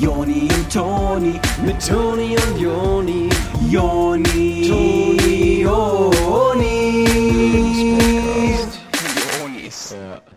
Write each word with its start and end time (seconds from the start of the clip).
Joni 0.00 0.42
und 0.42 0.72
Toni, 0.72 1.40
mit 1.64 1.86
Toni 1.86 2.36
und 2.36 2.60
Joni, 2.60 3.28
Joni, 3.70 4.68
Toni, 4.68 5.60
Joni. 5.62 6.04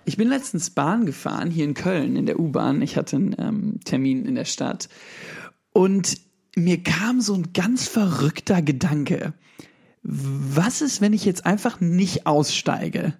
Ich 0.05 0.17
bin 0.17 0.29
letztens 0.29 0.69
Bahn 0.69 1.05
gefahren, 1.05 1.51
hier 1.51 1.65
in 1.65 1.73
Köln, 1.73 2.15
in 2.15 2.25
der 2.25 2.39
U-Bahn. 2.39 2.81
Ich 2.81 2.97
hatte 2.97 3.17
einen 3.17 3.35
ähm, 3.37 3.79
Termin 3.83 4.25
in 4.25 4.35
der 4.35 4.45
Stadt. 4.45 4.89
Und 5.73 6.17
mir 6.55 6.81
kam 6.81 7.21
so 7.21 7.33
ein 7.33 7.53
ganz 7.53 7.87
verrückter 7.87 8.61
Gedanke. 8.61 9.33
Was 10.01 10.81
ist, 10.81 11.01
wenn 11.01 11.13
ich 11.13 11.25
jetzt 11.25 11.45
einfach 11.45 11.79
nicht 11.79 12.25
aussteige? 12.25 13.13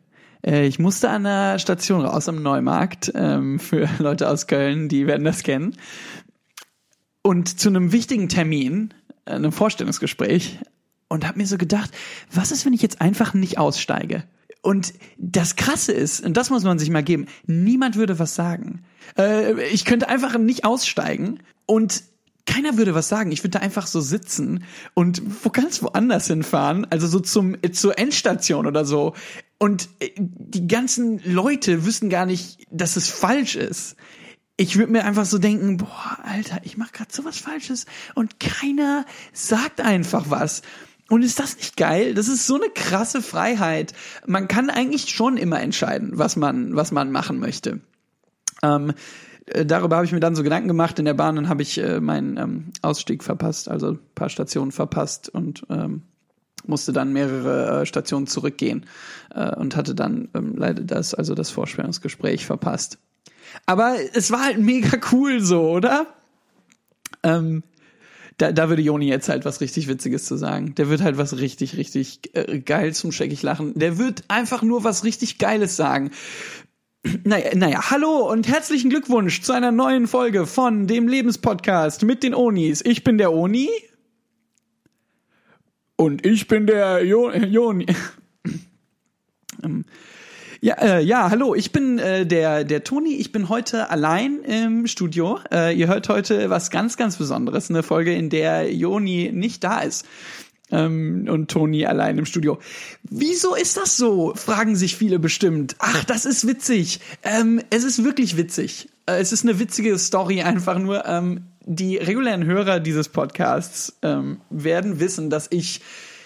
Äh, 0.46 0.68
ich 0.68 0.80
musste 0.80 1.10
an 1.10 1.24
der 1.24 1.60
Station 1.60 2.06
raus 2.06 2.30
am 2.30 2.42
Neumarkt, 2.42 3.12
ähm, 3.16 3.60
für 3.60 3.90
Leute 4.00 4.30
aus 4.30 4.48
Köln, 4.48 4.90
die 4.90 5.08
werden 5.08 5.24
das 5.24 5.44
kennen. 5.44 5.76
Und 7.22 7.60
zu 7.60 7.70
einem 7.70 7.92
wichtigen 7.92 8.30
Termin, 8.30 8.94
äh, 9.26 9.32
einem 9.32 9.52
Vorstellungsgespräch, 9.52 10.60
und 11.10 11.26
habe 11.26 11.38
mir 11.38 11.48
so 11.48 11.58
gedacht, 11.58 11.92
was 12.32 12.52
ist, 12.52 12.66
wenn 12.66 12.74
ich 12.74 12.82
jetzt 12.82 13.02
einfach 13.02 13.34
nicht 13.34 13.58
aussteige? 13.58 14.24
Und 14.62 14.94
das 15.18 15.56
Krasse 15.56 15.94
ist, 15.94 16.26
und 16.26 16.36
das 16.36 16.50
muss 16.50 16.64
man 16.64 16.80
sich 16.80 16.90
mal 16.90 17.04
geben, 17.04 17.28
niemand 17.46 17.96
würde 17.96 18.20
was 18.20 18.36
sagen. 18.36 18.84
Äh, 19.18 19.62
ich 19.70 19.86
könnte 19.86 20.10
einfach 20.10 20.38
nicht 20.38 20.66
aussteigen 20.66 21.40
und 21.66 22.04
keiner 22.48 22.78
würde 22.78 22.96
was 22.96 23.08
sagen. 23.08 23.32
Ich 23.32 23.44
würde 23.44 23.60
da 23.60 23.60
einfach 23.60 23.86
so 23.86 24.02
sitzen 24.02 24.64
und 24.96 25.22
wo 25.44 25.50
ganz 25.50 25.84
woanders 25.84 26.28
hinfahren, 26.28 26.88
also 26.90 27.06
so 27.06 27.20
zum 27.20 27.56
zur 27.72 28.00
Endstation 28.00 28.66
oder 28.66 28.86
so. 28.86 29.14
Und 29.60 29.90
äh, 30.00 30.10
die 30.18 30.68
ganzen 30.68 31.22
Leute 31.24 31.86
wissen 31.86 32.10
gar 32.10 32.26
nicht, 32.26 32.66
dass 32.72 32.96
es 32.96 33.10
falsch 33.10 33.56
ist. 33.56 33.96
Ich 34.56 34.76
würde 34.78 34.92
mir 34.92 35.06
einfach 35.06 35.26
so 35.26 35.38
denken, 35.38 35.78
boah, 35.78 36.18
Alter, 36.24 36.62
ich 36.64 36.78
mache 36.78 36.92
gerade 36.92 37.14
sowas 37.14 37.38
Falsches 37.38 37.86
und 38.16 38.40
keiner 38.40 39.06
sagt 39.32 39.82
einfach 39.82 40.26
was. 40.30 40.64
Und 41.10 41.22
ist 41.22 41.40
das 41.40 41.56
nicht 41.58 41.78
geil? 41.78 42.16
Das 42.16 42.28
ist 42.28 42.48
so 42.48 42.56
eine 42.56 42.70
krasse 42.70 43.22
Freiheit. 43.22 43.94
Man 44.26 44.48
kann 44.48 44.70
eigentlich 44.70 45.10
schon 45.10 45.38
immer 45.38 45.62
entscheiden, 45.62 46.12
was 46.14 46.36
man, 46.36 46.76
was 46.76 46.92
man 46.92 47.12
machen 47.12 47.40
möchte. 47.40 47.82
Ähm, 48.64 48.94
äh, 49.48 49.66
darüber 49.66 49.98
habe 49.98 50.06
ich 50.06 50.12
mir 50.12 50.20
dann 50.20 50.36
so 50.36 50.44
Gedanken 50.44 50.68
gemacht 50.68 51.00
in 51.00 51.06
der 51.06 51.14
Bahn, 51.14 51.36
dann 51.36 51.50
habe 51.50 51.62
ich 51.62 51.78
äh, 51.78 52.00
meinen 52.00 52.38
ähm, 52.38 52.66
Ausstieg 52.82 53.24
verpasst, 53.24 53.70
also 53.70 53.92
ein 53.92 54.00
paar 54.16 54.30
Stationen 54.30 54.72
verpasst 54.72 55.30
und 55.30 55.64
ähm, 55.70 56.04
musste 56.66 56.94
dann 56.94 57.14
mehrere 57.14 57.82
äh, 57.82 57.86
Stationen 57.86 58.28
zurückgehen 58.28 58.86
äh, 59.34 59.56
und 59.56 59.76
hatte 59.76 59.96
dann 59.96 60.30
ähm, 60.34 60.56
leider 60.56 60.84
das, 60.84 61.14
also 61.14 61.34
das 61.36 61.50
Vorstellungsgespräch 61.50 62.46
verpasst. 62.46 63.00
Aber 63.66 63.96
es 64.14 64.32
war 64.32 64.44
halt 64.44 64.60
mega 64.60 64.98
cool 65.12 65.40
so, 65.40 65.70
oder? 65.70 66.08
Ähm, 67.24 67.64
da, 68.38 68.52
da 68.52 68.70
würde 68.70 68.84
Joni 68.84 69.08
jetzt 69.08 69.30
halt 69.30 69.46
was 69.46 69.62
richtig 69.62 69.88
Witziges 69.88 70.26
zu 70.26 70.36
sagen. 70.36 70.76
Der 70.76 70.90
wird 70.90 71.02
halt 71.02 71.18
was 71.18 71.38
richtig, 71.38 71.76
richtig 71.76 72.36
äh, 72.36 72.60
geil 72.60 72.94
zum 72.94 73.12
scheckig 73.12 73.42
lachen. 73.42 73.74
Der 73.76 73.98
wird 73.98 74.26
einfach 74.28 74.62
nur 74.62 74.84
was 74.84 75.04
richtig 75.04 75.40
Geiles 75.40 75.76
sagen. 75.76 76.12
Naja, 77.24 77.56
naja, 77.56 77.90
hallo 77.90 78.30
und 78.30 78.48
herzlichen 78.48 78.90
Glückwunsch 78.90 79.42
zu 79.42 79.54
einer 79.54 79.72
neuen 79.72 80.08
Folge 80.08 80.46
von 80.46 80.88
dem 80.88 81.08
Lebenspodcast 81.08 82.04
mit 82.04 82.24
den 82.24 82.34
Onis. 82.34 82.82
Ich 82.84 83.04
bin 83.04 83.18
der 83.18 83.32
Oni. 83.32 83.70
Und 85.96 86.26
ich 86.26 86.48
bin 86.48 86.68
der 86.68 87.06
jo 87.06 87.32
Joni. 87.32 87.86
ähm, 89.64 89.86
ja, 90.60 90.74
äh, 90.76 91.04
ja, 91.04 91.30
hallo, 91.30 91.56
ich 91.56 91.72
bin 91.72 92.00
äh, 92.00 92.26
der, 92.26 92.64
der 92.64 92.84
Toni. 92.84 93.16
Ich 93.16 93.32
bin 93.32 93.48
heute 93.48 93.90
allein 93.90 94.40
im 94.42 94.88
Studio. 94.88 95.40
Äh, 95.52 95.78
ihr 95.78 95.88
hört 95.88 96.10
heute 96.10 96.50
was 96.50 96.72
ganz, 96.72 96.98
ganz 96.98 97.18
Besonderes. 97.18 97.70
Eine 97.70 97.84
Folge, 97.84 98.14
in 98.14 98.30
der 98.30 98.74
Joni 98.74 99.32
nicht 99.34 99.64
da 99.64 99.80
ist. 99.80 100.06
Ähm, 100.70 101.28
und 101.30 101.50
Toni 101.50 101.86
allein 101.86 102.18
im 102.18 102.26
Studio. 102.26 102.60
Wieso 103.04 103.56
ist 103.56 103.78
das 103.78 103.96
so? 103.96 104.34
Fragen 104.36 104.76
sich 104.76 104.98
viele 104.98 105.18
bestimmt. 105.18 105.76
Ach, 105.80 106.04
das 106.04 106.26
ist 106.26 106.46
witzig. 106.46 107.00
Ähm, 107.24 107.62
es 107.70 107.84
ist 107.84 108.04
wirklich 108.04 108.36
witzig. 108.36 108.90
Äh, 109.06 109.20
es 109.20 109.32
ist 109.32 109.44
eine 109.44 109.60
witzige 109.60 109.98
Story 109.98 110.42
einfach 110.42 110.78
nur. 110.78 111.06
Ähm, 111.06 111.46
die 111.66 111.98
regulären 111.98 112.46
Hörer 112.46 112.80
dieses 112.80 113.10
Podcasts 113.10 113.98
ähm, 114.02 114.42
werden 114.50 115.00
wissen, 115.00 115.30
dass 115.30 115.48
ich 115.50 115.82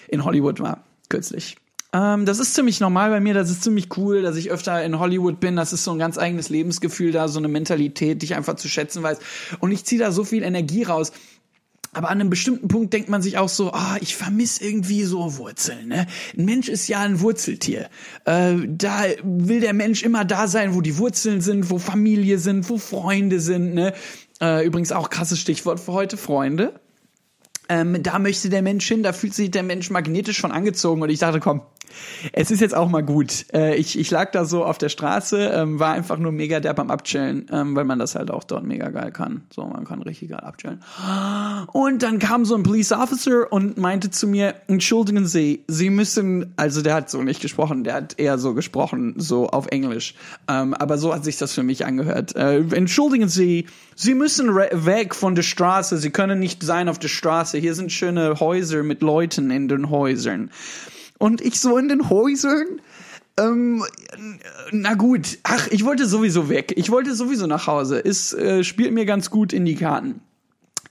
in 0.08 0.24
Hollywood 0.24 0.60
war 0.60 0.84
kürzlich. 1.08 1.56
Ähm, 1.94 2.24
das 2.24 2.38
ist 2.38 2.54
ziemlich 2.54 2.80
normal 2.80 3.10
bei 3.10 3.20
mir, 3.20 3.34
das 3.34 3.50
ist 3.50 3.62
ziemlich 3.62 3.96
cool, 3.98 4.22
dass 4.22 4.36
ich 4.36 4.50
öfter 4.50 4.82
in 4.82 4.98
Hollywood 4.98 5.40
bin. 5.40 5.56
Das 5.56 5.72
ist 5.74 5.84
so 5.84 5.92
ein 5.92 5.98
ganz 5.98 6.16
eigenes 6.16 6.48
Lebensgefühl 6.48 7.12
da, 7.12 7.28
so 7.28 7.38
eine 7.38 7.48
Mentalität, 7.48 8.22
die 8.22 8.26
ich 8.26 8.34
einfach 8.34 8.56
zu 8.56 8.68
schätzen 8.68 9.02
weiß. 9.02 9.18
Und 9.58 9.72
ich 9.72 9.84
ziehe 9.84 10.00
da 10.00 10.10
so 10.10 10.24
viel 10.24 10.42
Energie 10.42 10.84
raus. 10.84 11.12
Aber 11.94 12.08
an 12.08 12.20
einem 12.20 12.30
bestimmten 12.30 12.68
Punkt 12.68 12.94
denkt 12.94 13.10
man 13.10 13.20
sich 13.20 13.36
auch 13.36 13.50
so, 13.50 13.72
ah, 13.72 13.98
ich 14.00 14.16
vermisse 14.16 14.64
irgendwie 14.64 15.04
so 15.04 15.36
Wurzeln. 15.36 15.88
Ne? 15.88 16.06
Ein 16.36 16.44
Mensch 16.46 16.68
ist 16.70 16.88
ja 16.88 17.00
ein 17.00 17.20
Wurzeltier. 17.20 17.90
Äh, 18.24 18.54
da 18.66 19.04
will 19.22 19.60
der 19.60 19.74
Mensch 19.74 20.02
immer 20.02 20.24
da 20.24 20.48
sein, 20.48 20.74
wo 20.74 20.80
die 20.80 20.96
Wurzeln 20.96 21.42
sind, 21.42 21.68
wo 21.68 21.78
Familie 21.78 22.38
sind, 22.38 22.70
wo 22.70 22.78
Freunde 22.78 23.40
sind. 23.40 23.74
Ne? 23.74 23.92
Äh, 24.40 24.64
übrigens 24.64 24.90
auch 24.90 25.10
krasses 25.10 25.38
Stichwort 25.38 25.80
für 25.80 25.92
heute, 25.92 26.16
Freunde. 26.16 26.80
Ähm, 27.68 28.02
da 28.02 28.18
möchte 28.18 28.48
der 28.48 28.62
Mensch 28.62 28.88
hin, 28.88 29.02
da 29.02 29.12
fühlt 29.12 29.34
sich 29.34 29.50
der 29.50 29.62
Mensch 29.62 29.90
magnetisch 29.90 30.40
von 30.40 30.50
angezogen 30.50 31.02
und 31.02 31.10
ich 31.10 31.18
dachte, 31.18 31.40
komm, 31.40 31.60
es 32.32 32.50
ist 32.50 32.60
jetzt 32.60 32.74
auch 32.74 32.88
mal 32.88 33.02
gut. 33.02 33.46
Äh, 33.52 33.76
ich, 33.76 33.98
ich 33.98 34.10
lag 34.10 34.30
da 34.32 34.44
so 34.44 34.64
auf 34.64 34.78
der 34.78 34.88
Straße, 34.88 35.50
ähm, 35.54 35.78
war 35.78 35.92
einfach 35.92 36.18
nur 36.18 36.32
mega 36.32 36.60
derb 36.60 36.78
am 36.78 36.90
Abchillen, 36.90 37.46
ähm, 37.52 37.74
weil 37.76 37.84
man 37.84 37.98
das 37.98 38.14
halt 38.14 38.30
auch 38.30 38.44
dort 38.44 38.64
mega 38.64 38.88
geil 38.90 39.12
kann. 39.12 39.42
So, 39.54 39.64
man 39.64 39.84
kann 39.84 40.02
richtig 40.02 40.30
geil 40.30 40.40
abchillen. 40.40 40.82
Und 41.72 42.02
dann 42.02 42.18
kam 42.18 42.44
so 42.44 42.54
ein 42.54 42.62
Police 42.62 42.92
Officer 42.92 43.52
und 43.52 43.78
meinte 43.78 44.10
zu 44.10 44.26
mir, 44.26 44.54
entschuldigen 44.68 45.26
Sie, 45.26 45.64
Sie 45.68 45.90
müssen, 45.90 46.52
also 46.56 46.82
der 46.82 46.94
hat 46.94 47.10
so 47.10 47.22
nicht 47.22 47.40
gesprochen, 47.40 47.84
der 47.84 47.94
hat 47.94 48.18
eher 48.18 48.38
so 48.38 48.54
gesprochen, 48.54 49.14
so 49.16 49.48
auf 49.48 49.66
Englisch. 49.68 50.14
Ähm, 50.48 50.74
aber 50.74 50.98
so 50.98 51.14
hat 51.14 51.24
sich 51.24 51.36
das 51.36 51.52
für 51.52 51.62
mich 51.62 51.84
angehört. 51.84 52.36
Äh, 52.36 52.60
entschuldigen 52.74 53.28
Sie, 53.28 53.66
Sie 53.94 54.14
müssen 54.14 54.54
weg 54.54 55.14
von 55.14 55.34
der 55.34 55.42
Straße, 55.42 55.98
Sie 55.98 56.10
können 56.10 56.38
nicht 56.38 56.62
sein 56.62 56.88
auf 56.88 56.98
der 56.98 57.08
Straße. 57.08 57.58
Hier 57.58 57.74
sind 57.74 57.92
schöne 57.92 58.40
Häuser 58.40 58.82
mit 58.82 59.02
Leuten 59.02 59.50
in 59.50 59.68
den 59.68 59.90
Häusern. 59.90 60.50
Und 61.22 61.40
ich 61.40 61.60
so 61.60 61.78
in 61.78 61.88
den 61.88 62.10
Häusern. 62.10 62.80
Ähm, 63.38 63.84
na 64.72 64.94
gut, 64.94 65.38
ach, 65.44 65.68
ich 65.68 65.84
wollte 65.84 66.06
sowieso 66.06 66.48
weg. 66.48 66.72
Ich 66.74 66.90
wollte 66.90 67.14
sowieso 67.14 67.46
nach 67.46 67.68
Hause. 67.68 68.04
Es 68.04 68.32
äh, 68.32 68.64
spielt 68.64 68.92
mir 68.92 69.04
ganz 69.04 69.30
gut 69.30 69.52
in 69.52 69.64
die 69.64 69.76
Karten. 69.76 70.20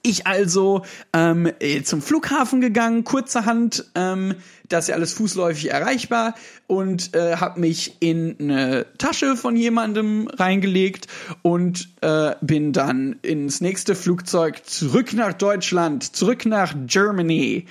Ich 0.04 0.28
also 0.28 0.84
ähm, 1.12 1.52
äh, 1.60 1.82
zum 1.82 2.02
Flughafen 2.02 2.62
gegangen, 2.62 3.04
kurzerhand, 3.04 3.92
ähm, 3.94 4.36
das 4.70 4.86
ist 4.86 4.88
ja 4.88 4.96
alles 4.96 5.12
fußläufig 5.12 5.70
erreichbar 5.70 6.36
und 6.66 7.14
äh, 7.14 7.36
habe 7.36 7.60
mich 7.60 7.98
in 8.00 8.38
eine 8.40 8.86
Tasche 8.98 9.36
von 9.36 9.58
jemandem 9.58 10.30
reingelegt 10.30 11.08
und 11.42 11.90
äh, 12.00 12.36
bin 12.40 12.72
dann 12.72 13.18
ins 13.22 13.60
nächste 13.60 13.96
Flugzeug 13.96 14.66
zurück 14.66 15.12
nach 15.12 15.34
Deutschland, 15.34 16.16
zurück 16.16 16.46
nach 16.46 16.74
Germany 16.88 17.68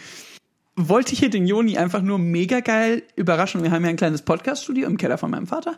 wollte 0.88 1.14
hier 1.14 1.30
den 1.30 1.46
Joni 1.46 1.76
einfach 1.78 2.02
nur 2.02 2.18
mega 2.18 2.60
geil 2.60 3.02
überraschen. 3.16 3.62
Wir 3.62 3.70
haben 3.70 3.84
ja 3.84 3.90
ein 3.90 3.96
kleines 3.96 4.22
Podcaststudio 4.22 4.86
im 4.86 4.96
Keller 4.96 5.18
von 5.18 5.30
meinem 5.30 5.46
Vater. 5.46 5.76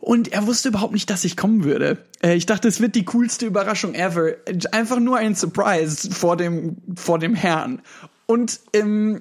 Und 0.00 0.32
er 0.32 0.46
wusste 0.46 0.70
überhaupt 0.70 0.94
nicht, 0.94 1.10
dass 1.10 1.24
ich 1.24 1.36
kommen 1.36 1.64
würde. 1.64 1.98
Äh, 2.22 2.34
ich 2.34 2.46
dachte, 2.46 2.68
es 2.68 2.80
wird 2.80 2.94
die 2.94 3.04
coolste 3.04 3.46
Überraschung 3.46 3.94
ever. 3.94 4.32
Einfach 4.72 4.98
nur 4.98 5.18
ein 5.18 5.34
Surprise 5.34 6.10
vor 6.10 6.36
dem, 6.36 6.76
vor 6.96 7.18
dem 7.18 7.34
Herrn. 7.34 7.82
Und 8.26 8.60
ähm, 8.72 9.20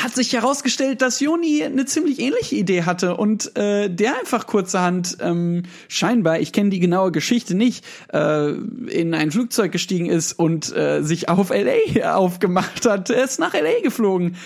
hat 0.00 0.14
sich 0.14 0.32
herausgestellt, 0.32 1.02
dass 1.02 1.20
Joni 1.20 1.62
eine 1.62 1.84
ziemlich 1.84 2.20
ähnliche 2.20 2.56
Idee 2.56 2.84
hatte 2.84 3.16
und 3.16 3.56
äh, 3.56 3.88
der 3.88 4.18
einfach 4.18 4.46
kurzerhand 4.46 5.18
ähm, 5.20 5.64
scheinbar, 5.88 6.40
ich 6.40 6.52
kenne 6.52 6.70
die 6.70 6.80
genaue 6.80 7.12
Geschichte 7.12 7.54
nicht, 7.54 7.84
äh, 8.12 8.50
in 8.50 9.14
ein 9.14 9.30
Flugzeug 9.30 9.72
gestiegen 9.72 10.06
ist 10.06 10.32
und 10.32 10.74
äh, 10.74 11.02
sich 11.02 11.28
auf 11.28 11.50
LA 11.50 12.14
aufgemacht 12.14 12.86
hat. 12.86 13.10
Er 13.10 13.24
ist 13.24 13.38
nach 13.40 13.54
LA 13.54 13.82
geflogen. 13.82 14.36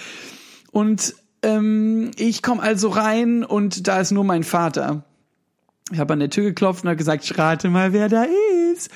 Und 0.73 1.15
ähm, 1.43 2.11
ich 2.17 2.43
komme 2.43 2.63
also 2.63 2.89
rein 2.89 3.45
und 3.45 3.87
da 3.87 4.01
ist 4.01 4.11
nur 4.11 4.25
mein 4.25 4.45
Vater. 4.45 5.05
Ich 5.93 5.99
habe 5.99 6.15
an 6.15 6.21
der 6.21 6.31
Tür 6.31 6.45
geklopft 6.45 6.83
und 6.83 6.89
habe 6.89 6.97
gesagt, 6.97 7.39
rate 7.39 7.69
mal, 7.69 7.93
wer 7.93 8.09
da 8.09 8.27
ist. 8.73 8.91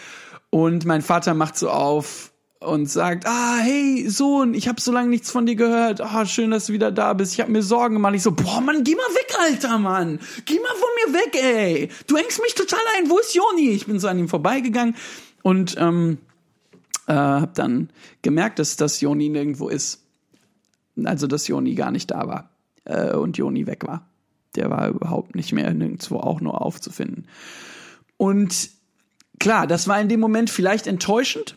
Und 0.50 0.86
mein 0.86 1.02
Vater 1.02 1.34
macht 1.34 1.58
so 1.58 1.70
auf 1.70 2.32
und 2.60 2.86
sagt, 2.86 3.26
ah, 3.26 3.58
hey, 3.58 4.08
Sohn, 4.08 4.54
ich 4.54 4.68
habe 4.68 4.80
so 4.80 4.90
lange 4.90 5.08
nichts 5.08 5.30
von 5.30 5.46
dir 5.46 5.54
gehört. 5.54 6.00
Ah, 6.00 6.26
schön, 6.26 6.50
dass 6.50 6.66
du 6.66 6.72
wieder 6.72 6.90
da 6.90 7.12
bist. 7.12 7.32
Ich 7.34 7.40
habe 7.40 7.52
mir 7.52 7.62
Sorgen 7.62 7.94
gemacht. 7.94 8.14
Ich 8.14 8.22
so, 8.22 8.32
boah, 8.32 8.60
Mann, 8.60 8.82
geh 8.82 8.96
mal 8.96 9.14
weg, 9.14 9.32
Alter, 9.38 9.78
Mann. 9.78 10.18
Geh 10.44 10.58
mal 10.58 10.74
von 10.74 11.12
mir 11.12 11.18
weg, 11.20 11.36
ey. 11.40 11.88
Du 12.08 12.16
hängst 12.16 12.42
mich 12.42 12.54
total 12.54 12.80
ein. 12.96 13.10
Wo 13.10 13.18
ist 13.18 13.34
Joni? 13.34 13.70
Ich 13.70 13.86
bin 13.86 14.00
so 14.00 14.08
an 14.08 14.18
ihm 14.18 14.28
vorbeigegangen 14.28 14.96
und 15.42 15.76
ähm, 15.78 16.18
äh, 17.06 17.12
habe 17.12 17.52
dann 17.54 17.90
gemerkt, 18.22 18.58
dass 18.58 18.76
das 18.76 19.00
Joni 19.00 19.28
nirgendwo 19.28 19.68
ist. 19.68 20.02
Also, 21.04 21.28
dass 21.28 21.46
Joni 21.46 21.74
gar 21.74 21.92
nicht 21.92 22.10
da 22.10 22.26
war 22.26 22.50
äh, 22.84 23.14
und 23.14 23.38
Joni 23.38 23.68
weg 23.68 23.86
war. 23.86 24.08
Der 24.56 24.68
war 24.70 24.88
überhaupt 24.88 25.36
nicht 25.36 25.52
mehr 25.52 25.72
nirgendwo 25.72 26.16
auch 26.16 26.40
nur 26.40 26.60
aufzufinden. 26.60 27.28
Und 28.16 28.70
klar, 29.38 29.68
das 29.68 29.86
war 29.86 30.00
in 30.00 30.08
dem 30.08 30.18
Moment 30.18 30.50
vielleicht 30.50 30.88
enttäuschend, 30.88 31.56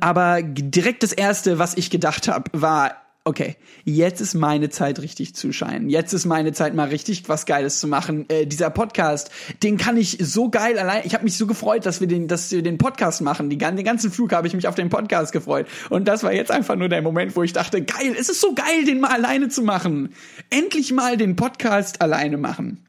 aber 0.00 0.42
direkt 0.42 1.02
das 1.02 1.12
erste, 1.12 1.58
was 1.58 1.76
ich 1.76 1.90
gedacht 1.90 2.28
habe, 2.28 2.50
war 2.52 3.02
okay, 3.24 3.56
jetzt 3.84 4.20
ist 4.20 4.34
meine 4.34 4.68
Zeit 4.68 5.00
richtig 5.00 5.34
zu 5.34 5.52
scheinen. 5.52 5.88
Jetzt 5.88 6.12
ist 6.12 6.24
meine 6.24 6.52
Zeit 6.52 6.74
mal 6.74 6.88
richtig 6.88 7.28
was 7.28 7.46
Geiles 7.46 7.78
zu 7.78 7.86
machen. 7.86 8.28
Äh, 8.28 8.46
dieser 8.46 8.70
Podcast, 8.70 9.30
den 9.62 9.76
kann 9.76 9.96
ich 9.96 10.18
so 10.20 10.50
geil 10.50 10.78
allein. 10.78 11.02
Ich 11.04 11.14
habe 11.14 11.24
mich 11.24 11.36
so 11.36 11.46
gefreut, 11.46 11.86
dass 11.86 12.00
wir 12.00 12.08
den, 12.08 12.26
dass 12.26 12.50
wir 12.50 12.62
den 12.62 12.78
Podcast 12.78 13.20
machen. 13.20 13.48
Die, 13.48 13.58
den 13.58 13.84
ganzen 13.84 14.10
Flug 14.10 14.32
habe 14.32 14.46
ich 14.46 14.54
mich 14.54 14.66
auf 14.66 14.74
den 14.74 14.88
Podcast 14.88 15.32
gefreut. 15.32 15.66
Und 15.88 16.08
das 16.08 16.24
war 16.24 16.32
jetzt 16.32 16.50
einfach 16.50 16.76
nur 16.76 16.88
der 16.88 17.02
Moment, 17.02 17.36
wo 17.36 17.42
ich 17.42 17.52
dachte, 17.52 17.82
geil, 17.82 18.14
es 18.18 18.28
ist 18.28 18.40
so 18.40 18.54
geil, 18.54 18.84
den 18.86 19.00
mal 19.00 19.12
alleine 19.12 19.48
zu 19.48 19.62
machen. 19.62 20.14
Endlich 20.50 20.92
mal 20.92 21.16
den 21.16 21.36
Podcast 21.36 22.02
alleine 22.02 22.38
machen. 22.38 22.84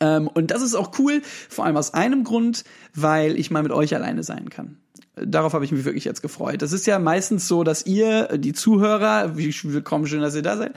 Ähm, 0.00 0.28
und 0.28 0.50
das 0.50 0.62
ist 0.62 0.74
auch 0.74 0.98
cool, 0.98 1.20
vor 1.50 1.66
allem 1.66 1.76
aus 1.76 1.92
einem 1.92 2.24
Grund, 2.24 2.64
weil 2.94 3.38
ich 3.38 3.50
mal 3.50 3.62
mit 3.62 3.72
euch 3.72 3.94
alleine 3.94 4.22
sein 4.22 4.48
kann 4.48 4.81
darauf 5.16 5.52
habe 5.52 5.64
ich 5.64 5.72
mich 5.72 5.84
wirklich 5.84 6.04
jetzt 6.04 6.22
gefreut. 6.22 6.62
Das 6.62 6.72
ist 6.72 6.86
ja 6.86 6.98
meistens 6.98 7.48
so, 7.48 7.64
dass 7.64 7.86
ihr, 7.86 8.38
die 8.38 8.52
Zuhörer, 8.52 9.36
wie 9.36 9.54
willkommen, 9.64 10.06
schön, 10.06 10.22
dass 10.22 10.34
ihr 10.34 10.42
da 10.42 10.56
seid, 10.56 10.72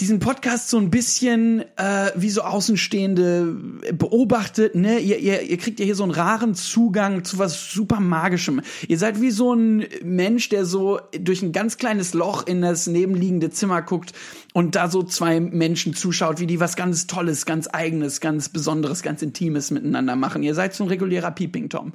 diesen 0.00 0.18
Podcast 0.18 0.68
so 0.68 0.78
ein 0.78 0.90
bisschen 0.90 1.64
äh, 1.76 2.10
wie 2.14 2.30
so 2.30 2.42
Außenstehende 2.42 3.56
beobachtet, 3.92 4.74
ne? 4.74 4.98
Ihr, 4.98 5.18
ihr, 5.18 5.42
ihr 5.42 5.56
kriegt 5.56 5.80
ja 5.80 5.84
hier 5.84 5.94
so 5.94 6.02
einen 6.02 6.12
raren 6.12 6.54
Zugang 6.54 7.24
zu 7.24 7.38
was 7.38 7.70
super 7.70 8.00
Magischem. 8.00 8.60
Ihr 8.88 8.98
seid 8.98 9.20
wie 9.20 9.30
so 9.30 9.54
ein 9.54 9.86
Mensch, 10.02 10.48
der 10.48 10.64
so 10.64 11.00
durch 11.18 11.42
ein 11.42 11.52
ganz 11.52 11.76
kleines 11.76 12.14
Loch 12.14 12.46
in 12.46 12.62
das 12.62 12.86
nebenliegende 12.86 13.50
Zimmer 13.50 13.82
guckt 13.82 14.12
und 14.52 14.74
da 14.74 14.88
so 14.88 15.02
zwei 15.02 15.40
Menschen 15.40 15.94
zuschaut, 15.94 16.40
wie 16.40 16.46
die 16.46 16.60
was 16.60 16.76
ganz 16.76 17.06
Tolles, 17.06 17.44
ganz 17.44 17.68
Eigenes, 17.68 18.20
ganz 18.20 18.48
Besonderes, 18.48 19.02
ganz 19.02 19.22
Intimes 19.22 19.70
miteinander 19.70 20.16
machen. 20.16 20.42
Ihr 20.42 20.54
seid 20.54 20.74
so 20.74 20.84
ein 20.84 20.88
regulärer 20.88 21.30
Peeping 21.30 21.68
Tom. 21.68 21.92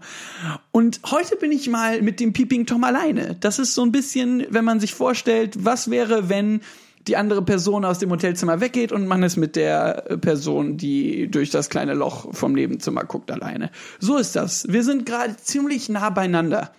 Und 0.72 1.00
heute 1.10 1.36
bin 1.38 1.52
ich 1.52 1.70
mal 1.70 2.02
mit 2.02 2.20
dem 2.20 2.34
Peeping 2.34 2.66
Tom 2.66 2.84
alleine. 2.84 3.36
Das 3.40 3.60
ist 3.60 3.74
so 3.74 3.84
ein 3.84 3.92
bisschen, 3.92 4.46
wenn 4.50 4.66
man 4.66 4.80
sich 4.80 4.94
vorstellt, 4.94 5.66
was 5.66 5.90
wäre, 5.90 6.30
wenn 6.30 6.62
die 7.08 7.18
andere 7.18 7.42
Person 7.42 7.86
aus 7.86 8.00
dem 8.00 8.12
Hotelzimmer 8.12 8.62
weggeht 8.62 8.92
und 8.92 9.08
man 9.08 9.24
ist 9.24 9.38
mit 9.38 9.56
der 9.56 10.18
Person, 10.22 10.78
die 10.78 11.30
durch 11.30 11.50
das 11.50 11.70
kleine 11.70 11.94
Loch 11.94 12.34
vom 12.34 12.54
Nebenzimmer 12.54 13.04
guckt, 13.04 13.32
alleine. 13.32 13.72
So 14.00 14.18
ist 14.18 14.36
das. 14.36 14.68
Wir 14.68 14.84
sind 14.84 15.06
gerade 15.06 15.36
ziemlich 15.38 15.90
nah 15.90 16.10
beieinander. 16.10 16.72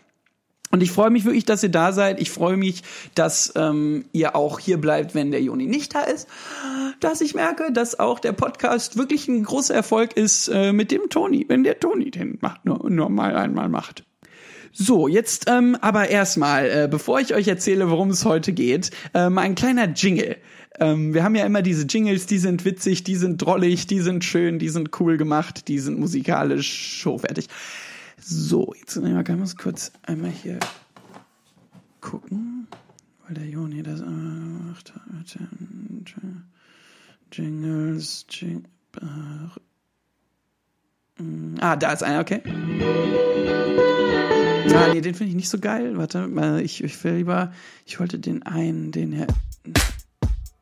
Und 0.71 0.83
ich 0.83 0.91
freue 0.91 1.11
mich 1.11 1.27
wirklich, 1.27 1.45
dass 1.45 1.63
ihr 1.63 1.69
da 1.69 1.93
seid. 1.93 2.19
Ich 2.19 2.31
freue 2.31 2.57
mich, 2.57 2.83
dass 3.15 3.53
ähm, 3.57 4.07
ihr 4.13 4.35
auch 4.35 4.59
hier 4.59 4.81
bleibt, 4.81 5.15
wenn 5.15 5.31
der 5.31 5.43
Juni 5.43 5.67
nicht 5.67 5.95
da 5.95 6.01
ist. 6.01 6.27
Dass 6.99 7.21
ich 7.21 7.35
merke, 7.35 7.73
dass 7.73 8.01
auch 8.01 8.19
der 8.19 8.33
Podcast 8.33 8.97
wirklich 8.97 9.29
ein 9.29 9.45
großer 9.45 9.75
Erfolg 9.75 10.17
ist 10.17 10.49
äh, 10.49 10.73
mit 10.73 10.91
dem 10.91 11.11
Toni, 11.11 11.45
wenn 11.47 11.63
der 11.63 11.79
Toni 11.79 12.11
den 12.11 12.39
macht, 12.41 12.65
nur, 12.65 12.89
nur 12.89 13.11
mal 13.11 13.37
einmal 13.37 13.69
macht. 13.69 14.05
So, 14.73 15.07
jetzt 15.07 15.45
ähm, 15.49 15.77
aber 15.81 16.09
erstmal, 16.09 16.67
äh, 16.67 16.89
bevor 16.91 17.21
ich 17.21 17.35
euch 17.35 17.47
erzähle, 17.47 17.91
worum 17.91 18.11
es 18.11 18.25
heute 18.25 18.53
geht, 18.53 18.91
ähm, 19.13 19.37
ein 19.37 19.55
kleiner 19.55 19.89
Jingle. 19.89 20.37
Ähm, 20.81 21.13
wir 21.13 21.25
haben 21.25 21.35
ja 21.35 21.45
immer 21.45 21.61
diese 21.61 21.87
Jingles, 21.87 22.25
die 22.25 22.39
sind 22.39 22.65
witzig, 22.65 23.05
die 23.05 23.17
sind 23.17 23.43
drollig, 23.43 23.87
die 23.87 24.01
sind 24.01 24.25
schön, 24.25 24.59
die 24.59 24.71
sind 24.71 24.99
cool 24.99 25.19
gemacht, 25.19 25.69
die 25.69 25.79
sind 25.79 25.99
musikalisch 25.99 27.01
showfertig. 27.01 27.49
So, 28.19 28.73
jetzt 28.79 28.97
nehmen 28.97 29.17
wir 29.17 29.25
ganz 29.25 29.57
kurz 29.57 29.93
einmal 30.05 30.31
hier 30.31 30.59
gucken, 32.01 32.67
weil 33.27 33.35
der 33.35 33.47
Joni 33.47 33.83
das 33.83 34.01
macht. 34.01 34.95
Jingles, 37.31 38.27
Jing, 38.31 38.65
Ah, 41.61 41.77
da 41.77 41.93
ist 41.93 42.03
einer, 42.03 42.21
okay. 42.21 42.43
Ah, 44.75 44.93
nee, 44.93 45.01
den 45.01 45.15
finde 45.15 45.31
ich 45.31 45.37
nicht 45.37 45.49
so 45.49 45.59
geil. 45.59 45.97
Warte, 45.97 46.29
ich, 46.63 46.83
ich 46.83 47.05
will 47.05 47.15
lieber, 47.15 47.53
ich 47.87 48.01
wollte 48.01 48.19
den 48.19 48.43
einen, 48.43 48.91
den 48.91 49.13
her. 49.13 49.27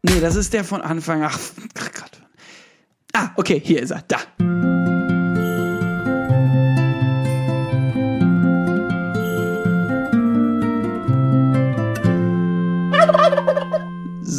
Nee, 0.03 0.21
das 0.21 0.37
ist 0.37 0.53
der 0.53 0.65
von 0.65 0.81
Anfang. 0.81 1.23
Ach, 1.23 1.39
Gott. 1.75 2.23
Ah, 3.13 3.31
okay, 3.37 3.61
hier 3.63 3.83
ist 3.83 3.91
er, 3.91 4.05
da. 4.09 4.19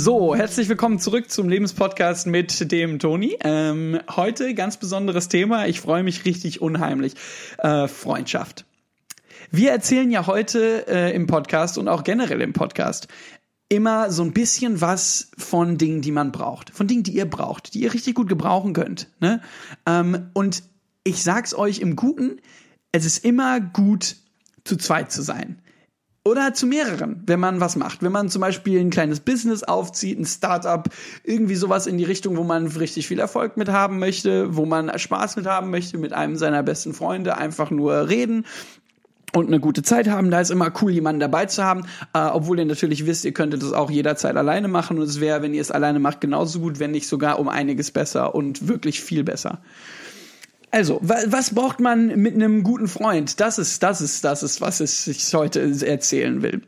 So, 0.03 0.33
herzlich 0.33 0.67
willkommen 0.67 0.97
zurück 0.97 1.29
zum 1.29 1.47
Lebenspodcast 1.47 2.25
mit 2.25 2.71
dem 2.71 2.97
Toni. 2.97 3.37
Ähm, 3.43 3.99
heute 4.09 4.55
ganz 4.55 4.77
besonderes 4.77 5.29
Thema. 5.29 5.67
Ich 5.67 5.79
freue 5.79 6.01
mich 6.01 6.25
richtig 6.25 6.59
unheimlich. 6.59 7.13
Äh, 7.59 7.87
Freundschaft. 7.87 8.65
Wir 9.51 9.69
erzählen 9.69 10.09
ja 10.09 10.25
heute 10.25 10.87
äh, 10.87 11.13
im 11.15 11.27
Podcast 11.27 11.77
und 11.77 11.87
auch 11.87 12.03
generell 12.03 12.41
im 12.41 12.51
Podcast 12.51 13.09
immer 13.69 14.09
so 14.09 14.23
ein 14.23 14.33
bisschen 14.33 14.81
was 14.81 15.29
von 15.37 15.77
Dingen, 15.77 16.01
die 16.01 16.11
man 16.11 16.31
braucht, 16.31 16.71
von 16.71 16.87
Dingen, 16.87 17.03
die 17.03 17.13
ihr 17.13 17.29
braucht, 17.29 17.75
die 17.75 17.81
ihr 17.81 17.93
richtig 17.93 18.15
gut 18.15 18.27
gebrauchen 18.27 18.73
könnt. 18.73 19.07
Ne? 19.19 19.39
Ähm, 19.85 20.31
und 20.33 20.63
ich 21.03 21.21
sag's 21.21 21.53
euch 21.53 21.77
im 21.77 21.95
Guten, 21.95 22.41
es 22.91 23.05
ist 23.05 23.23
immer 23.23 23.59
gut, 23.59 24.15
zu 24.63 24.77
zweit 24.77 25.11
zu 25.11 25.21
sein. 25.21 25.61
Oder 26.23 26.53
zu 26.53 26.67
mehreren, 26.67 27.23
wenn 27.25 27.39
man 27.39 27.61
was 27.61 27.75
macht. 27.75 28.03
Wenn 28.03 28.11
man 28.11 28.29
zum 28.29 28.41
Beispiel 28.41 28.79
ein 28.79 28.91
kleines 28.91 29.21
Business 29.21 29.63
aufzieht, 29.63 30.19
ein 30.19 30.25
Startup, 30.25 30.87
irgendwie 31.23 31.55
sowas 31.55 31.87
in 31.87 31.97
die 31.97 32.03
Richtung, 32.03 32.37
wo 32.37 32.43
man 32.43 32.67
richtig 32.67 33.07
viel 33.07 33.17
Erfolg 33.17 33.57
mit 33.57 33.69
haben 33.69 33.97
möchte, 33.97 34.55
wo 34.55 34.67
man 34.67 34.97
Spaß 34.97 35.35
mit 35.37 35.47
haben 35.47 35.71
möchte, 35.71 35.97
mit 35.97 36.13
einem 36.13 36.35
seiner 36.35 36.61
besten 36.61 36.93
Freunde 36.93 37.39
einfach 37.39 37.71
nur 37.71 38.07
reden 38.07 38.45
und 39.33 39.47
eine 39.47 39.59
gute 39.59 39.81
Zeit 39.81 40.07
haben. 40.07 40.29
Da 40.29 40.41
ist 40.41 40.51
immer 40.51 40.71
cool, 40.81 40.91
jemanden 40.91 41.21
dabei 41.21 41.47
zu 41.47 41.63
haben. 41.63 41.85
Äh, 42.13 42.19
obwohl 42.19 42.59
ihr 42.59 42.65
natürlich 42.65 43.07
wisst, 43.07 43.25
ihr 43.25 43.33
könntet 43.33 43.63
das 43.63 43.73
auch 43.73 43.89
jederzeit 43.89 44.35
alleine 44.35 44.67
machen. 44.67 44.99
Und 44.99 45.05
es 45.05 45.19
wäre, 45.19 45.41
wenn 45.41 45.55
ihr 45.55 45.61
es 45.61 45.71
alleine 45.71 45.99
macht, 45.99 46.21
genauso 46.21 46.59
gut, 46.59 46.79
wenn 46.79 46.91
nicht 46.91 47.07
sogar 47.07 47.39
um 47.39 47.47
einiges 47.49 47.89
besser 47.89 48.35
und 48.35 48.67
wirklich 48.67 49.01
viel 49.01 49.23
besser. 49.23 49.59
Also, 50.71 50.99
was 51.01 51.53
braucht 51.53 51.81
man 51.81 52.07
mit 52.21 52.33
einem 52.33 52.63
guten 52.63 52.87
Freund? 52.87 53.39
Das 53.41 53.59
ist, 53.59 53.83
das 53.83 53.99
ist, 53.99 54.23
das 54.23 54.41
ist, 54.41 54.61
was 54.61 54.79
ich 54.79 55.33
heute 55.33 55.59
erzählen 55.85 56.41
will. 56.41 56.61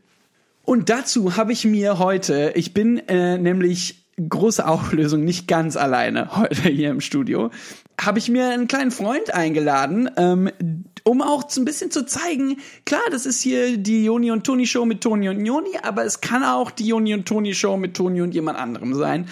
Und 0.66 0.90
dazu 0.90 1.38
habe 1.38 1.54
ich 1.54 1.66
mir 1.66 2.00
heute, 2.00 2.52
ich 2.56 2.74
bin 2.74 2.98
äh, 3.08 3.38
nämlich 3.38 4.04
große 4.18 4.66
Auflösung, 4.68 5.24
nicht 5.24 5.48
ganz 5.48 5.76
alleine 5.76 6.36
heute 6.36 6.70
hier 6.70 6.90
im 6.90 7.02
Studio, 7.02 7.50
habe 8.00 8.20
ich 8.20 8.30
mir 8.30 8.50
einen 8.50 8.68
kleinen 8.68 8.92
Freund 8.92 9.34
eingeladen, 9.34 10.10
ähm, 10.18 10.52
um 11.04 11.22
auch 11.22 11.50
so 11.50 11.62
ein 11.62 11.66
bisschen 11.66 11.92
zu 11.92 12.06
zeigen, 12.06 12.58
klar, 12.86 13.02
das 13.12 13.26
ist 13.26 13.42
hier 13.42 13.78
die 13.78 14.06
Joni 14.06 14.32
und 14.32 14.46
Toni 14.46 14.66
Show 14.66 14.86
mit 14.86 15.02
Toni 15.02 15.30
und 15.30 15.46
Joni, 15.46 15.78
aber 15.82 16.06
es 16.06 16.22
kann 16.22 16.44
auch 16.44 16.72
die 16.72 16.88
Joni 16.88 17.14
und 17.14 17.26
Toni 17.26 17.54
Show 17.54 17.78
mit 17.78 17.96
Toni 17.96 18.22
und 18.22 18.34
jemand 18.34 18.58
anderem 18.58 18.94
sein. 18.94 19.28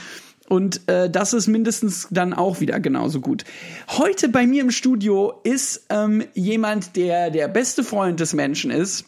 Und 0.51 0.81
äh, 0.89 1.09
das 1.09 1.31
ist 1.31 1.47
mindestens 1.47 2.09
dann 2.11 2.33
auch 2.33 2.59
wieder 2.59 2.81
genauso 2.81 3.21
gut. 3.21 3.45
Heute 3.87 4.27
bei 4.27 4.45
mir 4.45 4.63
im 4.63 4.71
Studio 4.71 5.39
ist 5.45 5.85
ähm, 5.89 6.25
jemand, 6.33 6.97
der 6.97 7.31
der 7.31 7.47
beste 7.47 7.85
Freund 7.85 8.19
des 8.19 8.33
Menschen 8.33 8.69
ist. 8.69 9.05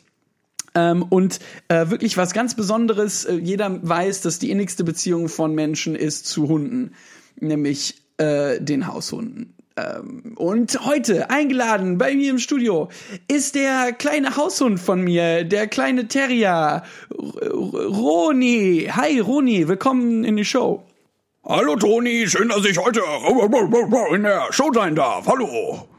Ähm, 0.73 1.03
und 1.03 1.41
äh, 1.67 1.89
wirklich 1.89 2.15
was 2.15 2.31
ganz 2.31 2.55
Besonderes. 2.55 3.25
Äh, 3.25 3.33
jeder 3.33 3.77
weiß, 3.85 4.21
dass 4.21 4.39
die 4.39 4.51
innigste 4.51 4.85
Beziehung 4.85 5.27
von 5.27 5.53
Menschen 5.53 5.97
ist 5.97 6.27
zu 6.27 6.47
Hunden, 6.47 6.93
nämlich 7.35 8.01
äh, 8.15 8.62
den 8.62 8.88
Haushunden. 8.88 9.53
Ähm, 9.75 10.35
und 10.38 10.85
heute 10.85 11.29
eingeladen 11.29 11.97
bei 11.97 12.15
mir 12.15 12.29
im 12.29 12.39
Studio 12.39 12.88
ist 13.27 13.55
der 13.55 13.91
kleine 13.91 14.38
Haushund 14.38 14.79
von 14.79 15.01
mir, 15.01 15.43
der 15.43 15.67
kleine 15.67 16.07
Terrier, 16.07 16.83
Roni. 17.12 18.88
Hi 18.93 19.19
Roni, 19.19 19.67
willkommen 19.67 20.23
in 20.23 20.38
die 20.38 20.45
Show. 20.45 20.85
Hallo 21.45 21.75
Toni, 21.75 22.25
schön, 22.29 22.47
dass 22.47 22.63
ich 22.63 22.77
heute 22.77 23.01
in 24.15 24.23
der 24.23 24.47
Show 24.51 24.71
sein 24.73 24.95
darf. 24.95 25.27
Hallo. 25.27 25.89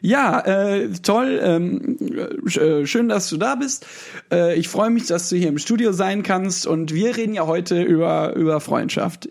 Ja, 0.00 0.40
äh, 0.40 0.88
toll. 1.02 1.38
Ähm, 1.42 1.98
äh, 2.46 2.86
schön, 2.86 3.10
dass 3.10 3.28
du 3.28 3.36
da 3.36 3.56
bist. 3.56 3.86
Äh, 4.32 4.58
ich 4.58 4.68
freue 4.68 4.88
mich, 4.88 5.06
dass 5.06 5.28
du 5.28 5.36
hier 5.36 5.48
im 5.48 5.58
Studio 5.58 5.92
sein 5.92 6.22
kannst. 6.22 6.66
Und 6.66 6.94
wir 6.94 7.14
reden 7.14 7.34
ja 7.34 7.46
heute 7.46 7.82
über, 7.82 8.34
über 8.36 8.58
Freundschaft. 8.60 9.28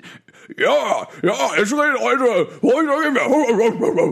Ja, 0.56 1.08
ja, 1.24 1.34
ich 1.56 1.72
rede 1.74 2.00
heute, 2.00 2.48
heute 2.62 2.90
reden 2.90 3.16
wir, 3.16 3.26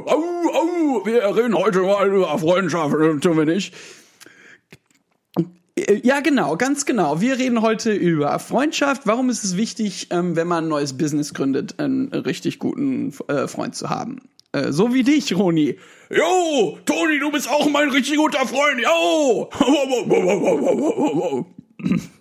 au, 0.07 0.49
au, 0.53 1.05
wir 1.05 1.35
reden 1.35 1.55
heute 1.55 1.81
mal 1.81 2.07
über 2.07 2.39
Freundschaft, 2.39 2.95
tun 3.21 3.37
wir 3.37 3.45
nicht. 3.45 3.75
Äh, 5.77 6.01
ja, 6.03 6.19
genau, 6.19 6.57
ganz 6.57 6.85
genau. 6.85 7.21
Wir 7.21 7.37
reden 7.37 7.61
heute 7.61 7.93
über 7.93 8.37
Freundschaft. 8.39 9.03
Warum 9.05 9.29
ist 9.29 9.43
es 9.43 9.57
wichtig, 9.57 10.07
ähm, 10.11 10.35
wenn 10.35 10.47
man 10.47 10.65
ein 10.65 10.69
neues 10.69 10.97
Business 10.97 11.33
gründet, 11.33 11.79
einen 11.79 12.09
richtig 12.09 12.59
guten 12.59 13.13
äh, 13.27 13.47
Freund 13.47 13.75
zu 13.75 13.89
haben? 13.89 14.19
Äh, 14.51 14.71
so 14.71 14.93
wie 14.93 15.03
dich, 15.03 15.35
Roni. 15.35 15.77
Jo, 16.09 16.77
Toni, 16.85 17.19
du 17.19 17.31
bist 17.31 17.49
auch 17.49 17.69
mein 17.69 17.89
richtig 17.89 18.17
guter 18.17 18.47
Freund. 18.47 18.81
Jo. 18.81 19.49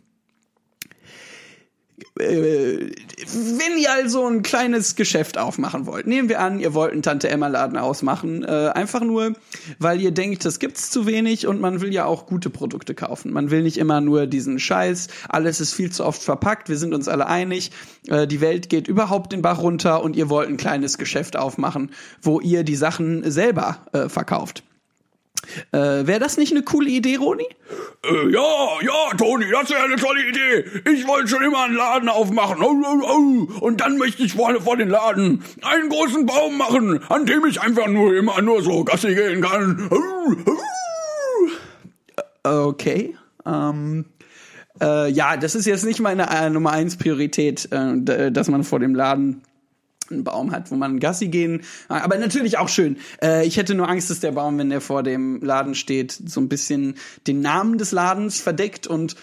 äh, 2.21 2.91
wenn 3.33 3.79
ihr 3.79 3.93
also 3.93 4.27
ein 4.27 4.43
kleines 4.43 4.97
Geschäft 4.97 5.39
aufmachen 5.39 5.87
wollt, 5.87 6.07
nehmen 6.07 6.29
wir 6.29 6.41
an, 6.41 6.61
ihr 6.61 6.75
wollt 6.75 6.93
einen 6.93 7.03
Tante 7.03 7.29
Emma 7.29 7.49
Laden 7.49 7.79
ausmachen, 7.79 8.45
äh, 8.45 8.71
einfach 8.75 9.01
nur, 9.01 9.35
weil 9.79 10.01
ihr 10.01 10.13
denkt, 10.13 10.45
das 10.45 10.59
gibt's 10.59 10.91
zu 10.91 11.07
wenig 11.07 11.47
und 11.47 11.61
man 11.61 11.81
will 11.81 11.93
ja 11.93 12.05
auch 12.05 12.27
gute 12.27 12.51
Produkte 12.51 12.95
kaufen. 12.95 13.33
Man 13.33 13.51
will 13.51 13.63
nicht 13.63 13.79
immer 13.79 14.01
nur 14.01 14.27
diesen 14.27 14.59
Scheiß, 14.59 15.09
alles 15.29 15.61
ist 15.61 15.75
viel 15.75 15.91
zu 15.91 16.05
oft 16.05 16.23
verpackt, 16.23 16.69
wir 16.69 16.77
sind 16.77 16.95
uns 16.95 17.09
alle 17.09 17.27
einig, 17.27 17.71
äh, 18.09 18.27
die 18.27 18.41
Welt 18.41 18.69
geht 18.69 18.89
überhaupt 18.89 19.33
den 19.33 19.43
Bach 19.43 19.61
runter 19.61 20.03
und 20.03 20.17
ihr 20.17 20.29
wollt 20.29 20.49
ein 20.49 20.57
kleines 20.57 20.99
Geschäft 20.99 21.37
aufmachen, 21.37 21.91
wo 22.23 22.41
ihr 22.41 22.65
die 22.65 22.77
Sachen 22.77 23.31
selber 23.31 23.79
äh, 23.93 24.09
verkauft. 24.09 24.63
Äh, 25.73 26.07
Wäre 26.07 26.19
das 26.19 26.37
nicht 26.37 26.53
eine 26.53 26.63
coole 26.63 26.89
Idee, 26.89 27.17
Roni? 27.17 27.47
Äh, 28.05 28.31
ja, 28.31 28.81
ja, 28.83 29.17
Toni, 29.17 29.47
das 29.51 29.71
wäre 29.71 29.83
eine 29.83 29.97
tolle 29.97 30.29
Idee. 30.29 30.65
Ich 30.93 31.07
wollte 31.07 31.29
schon 31.29 31.43
immer 31.43 31.65
einen 31.65 31.75
Laden 31.75 32.09
aufmachen. 32.09 32.63
Au, 32.63 32.71
au, 32.71 33.07
au. 33.07 33.65
Und 33.65 33.81
dann 33.81 33.99
möchte 33.99 34.23
ich 34.23 34.35
vorne 34.35 34.61
vor 34.61 34.77
den 34.77 34.89
Laden 34.89 35.43
einen 35.63 35.89
großen 35.89 36.27
Baum 36.27 36.57
machen, 36.59 37.01
an 37.09 37.27
dem 37.27 37.45
ich 37.47 37.61
einfach 37.61 37.89
nur 37.89 38.15
immer 38.15 38.41
nur 38.43 38.63
so 38.63 38.85
Gassi 38.85 39.15
gehen 39.15 39.43
kann. 39.43 39.89
Au. 39.91 40.37
Okay. 42.69 43.17
Ähm, 43.45 44.05
äh, 44.81 45.11
ja, 45.11 45.37
das 45.37 45.55
ist 45.55 45.67
jetzt 45.67 45.85
nicht 45.85 46.01
meine 46.01 46.29
äh, 46.31 46.51
Nummer 46.51 46.73
eins 46.73 46.97
Priorität, 46.97 47.69
äh, 47.73 48.31
dass 48.31 48.49
man 48.49 48.65
vor 48.65 48.79
dem 48.79 48.95
Laden 48.95 49.43
einen 50.11 50.25
Baum 50.25 50.53
hat, 50.53 50.71
wo 50.71 50.77
man 50.77 51.01
Gassi 51.01 51.29
gehen. 51.29 51.63
Aber 51.89 52.19
natürlich 52.19 52.59
auch 52.59 52.69
schön. 52.69 52.97
Äh, 53.23 53.47
ich 53.47 53.57
hätte 53.57 53.75
nur 53.75 53.89
Angst, 53.89 54.11
dass 54.11 54.21
der 54.21 54.33
Baum, 54.33 54.59
wenn 54.59 54.71
der 54.71 54.81
vor 54.81 55.03
dem 55.03 55.41
Laden 55.43 55.75
steht, 55.75 56.13
so 56.13 56.41
ein 56.41 56.49
bisschen 56.49 56.95
den 57.27 57.41
Namen 57.41 57.79
des 57.79 57.93
Ladens 57.93 58.41
verdeckt. 58.41 58.87
Und 58.87 59.17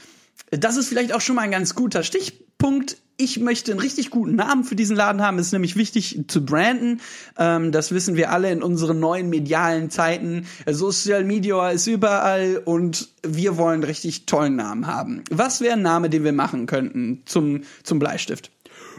das 0.51 0.77
ist 0.77 0.89
vielleicht 0.89 1.13
auch 1.13 1.21
schon 1.21 1.35
mal 1.35 1.43
ein 1.43 1.51
ganz 1.51 1.75
guter 1.75 2.03
Stichpunkt. 2.03 2.97
Ich 3.15 3.39
möchte 3.39 3.71
einen 3.71 3.79
richtig 3.79 4.09
guten 4.09 4.35
Namen 4.35 4.63
für 4.63 4.75
diesen 4.75 4.95
Laden 4.95 5.21
haben. 5.21 5.37
Es 5.37 5.47
ist 5.47 5.53
nämlich 5.53 5.75
wichtig 5.75 6.25
zu 6.27 6.43
branden. 6.45 6.99
Ähm, 7.37 7.71
das 7.71 7.91
wissen 7.91 8.15
wir 8.15 8.31
alle 8.31 8.51
in 8.51 8.63
unseren 8.63 8.99
neuen 8.99 9.29
medialen 9.29 9.91
Zeiten. 9.91 10.47
Social 10.65 11.23
Media 11.23 11.69
ist 11.69 11.85
überall 11.85 12.61
und 12.65 13.09
wir 13.21 13.57
wollen 13.57 13.75
einen 13.75 13.83
richtig 13.83 14.25
tollen 14.25 14.55
Namen 14.55 14.87
haben. 14.87 15.23
Was 15.29 15.61
wäre 15.61 15.73
ein 15.73 15.83
Name, 15.83 16.09
den 16.09 16.23
wir 16.23 16.33
machen 16.33 16.65
könnten 16.65 17.21
zum, 17.25 17.61
zum 17.83 17.99
Bleistift? 17.99 18.52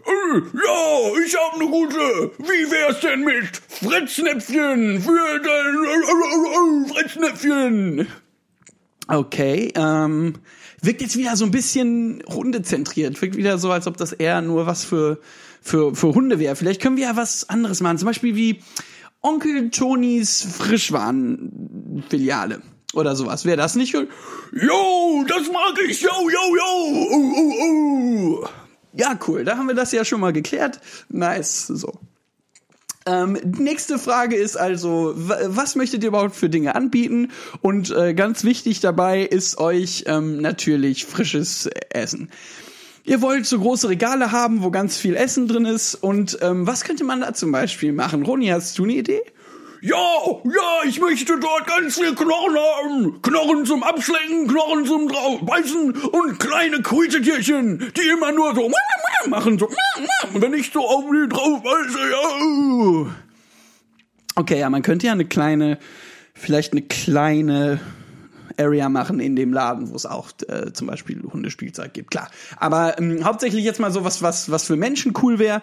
Ja, 0.06 1.20
ich 1.24 1.36
hab 1.36 1.58
ne 1.58 1.66
gute. 1.66 2.30
Wie 2.38 2.70
wär's 2.70 3.00
denn 3.00 3.24
mit 3.24 3.60
Fritznäpfchen 3.68 5.00
für 5.00 5.40
den 5.40 6.86
Fritznäpfchen? 6.88 8.06
Okay, 9.08 9.72
ähm, 9.76 10.34
wirkt 10.80 11.02
jetzt 11.02 11.16
wieder 11.16 11.36
so 11.36 11.44
ein 11.44 11.50
bisschen 11.50 12.22
hundezentriert. 12.26 13.20
Wirkt 13.20 13.36
wieder 13.36 13.58
so, 13.58 13.70
als 13.70 13.86
ob 13.86 13.96
das 13.96 14.12
eher 14.12 14.40
nur 14.40 14.66
was 14.66 14.84
für, 14.84 15.20
für, 15.60 15.94
für 15.94 16.14
Hunde 16.14 16.38
wäre. 16.38 16.56
Vielleicht 16.56 16.82
können 16.82 16.96
wir 16.96 17.04
ja 17.04 17.16
was 17.16 17.48
anderes 17.48 17.80
machen. 17.80 17.98
Zum 17.98 18.06
Beispiel 18.06 18.34
wie 18.34 18.60
Onkel 19.20 19.70
Tonys 19.70 20.46
Frischwaren-Filiale. 20.58 22.62
Oder 22.94 23.16
sowas. 23.16 23.44
Wäre 23.44 23.56
das 23.56 23.74
nicht? 23.74 23.94
Jo, 23.94 25.24
das 25.26 25.50
mag 25.52 25.74
ich. 25.88 26.00
Jo, 26.00 26.10
jo, 26.10 26.56
jo. 26.56 27.08
Uh, 27.10 27.36
uh, 27.36 28.42
uh. 28.42 28.48
Ja, 28.96 29.18
cool. 29.26 29.44
Da 29.44 29.56
haben 29.56 29.66
wir 29.68 29.74
das 29.74 29.92
ja 29.92 30.04
schon 30.04 30.20
mal 30.20 30.32
geklärt. 30.32 30.80
Nice. 31.08 31.66
So. 31.66 31.92
Ähm, 33.06 33.36
nächste 33.58 33.98
Frage 33.98 34.36
ist 34.36 34.56
also, 34.56 35.12
wa- 35.16 35.38
was 35.46 35.74
möchtet 35.74 36.02
ihr 36.02 36.08
überhaupt 36.08 36.36
für 36.36 36.48
Dinge 36.48 36.74
anbieten? 36.74 37.30
Und 37.60 37.90
äh, 37.90 38.14
ganz 38.14 38.44
wichtig 38.44 38.80
dabei 38.80 39.22
ist 39.22 39.58
euch 39.58 40.04
ähm, 40.06 40.40
natürlich 40.40 41.04
frisches 41.04 41.68
Essen. 41.90 42.30
Ihr 43.06 43.20
wollt 43.20 43.44
so 43.44 43.58
große 43.58 43.90
Regale 43.90 44.32
haben, 44.32 44.62
wo 44.62 44.70
ganz 44.70 44.96
viel 44.96 45.14
Essen 45.16 45.46
drin 45.48 45.66
ist. 45.66 45.94
Und 45.96 46.38
ähm, 46.40 46.66
was 46.66 46.84
könnte 46.84 47.04
man 47.04 47.20
da 47.20 47.34
zum 47.34 47.52
Beispiel 47.52 47.92
machen? 47.92 48.22
Roni, 48.22 48.46
hast 48.46 48.78
du 48.78 48.84
eine 48.84 48.94
Idee? 48.94 49.20
Ja, 49.84 49.96
ja, 50.44 50.88
ich 50.88 50.98
möchte 50.98 51.38
dort 51.38 51.66
ganz 51.66 51.98
viel 51.98 52.14
Knochen 52.14 52.56
haben. 52.56 53.20
Knochen 53.20 53.66
zum 53.66 53.82
Abschlecken, 53.82 54.48
Knochen 54.48 54.86
zum 54.86 55.08
draufbeißen 55.08 55.92
und 55.92 56.40
kleine 56.40 56.80
Quietschetierchen, 56.80 57.92
die 57.94 58.08
immer 58.08 58.32
nur 58.32 58.54
so 58.54 58.72
machen, 59.28 59.58
so 59.58 59.68
wenn 60.32 60.54
ich 60.54 60.72
so 60.72 60.80
auf 60.80 61.04
die 61.10 61.28
drauf 61.28 61.62
beiße, 61.62 61.98
ja. 62.10 63.14
Okay, 64.36 64.58
ja, 64.58 64.70
man 64.70 64.80
könnte 64.80 65.06
ja 65.06 65.12
eine 65.12 65.26
kleine, 65.26 65.78
vielleicht 66.32 66.72
eine 66.72 66.80
kleine 66.80 67.78
Area 68.56 68.88
machen 68.88 69.20
in 69.20 69.36
dem 69.36 69.52
Laden, 69.52 69.90
wo 69.90 69.96
es 69.96 70.06
auch 70.06 70.30
äh, 70.48 70.72
zum 70.72 70.86
Beispiel 70.86 71.22
Hundespielzeug 71.30 71.92
gibt, 71.92 72.10
klar. 72.10 72.30
Aber 72.56 72.98
ähm, 72.98 73.22
hauptsächlich 73.22 73.64
jetzt 73.64 73.80
mal 73.80 73.92
so 73.92 74.02
was, 74.02 74.22
was, 74.22 74.50
was 74.50 74.64
für 74.64 74.76
Menschen 74.76 75.12
cool 75.22 75.38
wäre. 75.38 75.60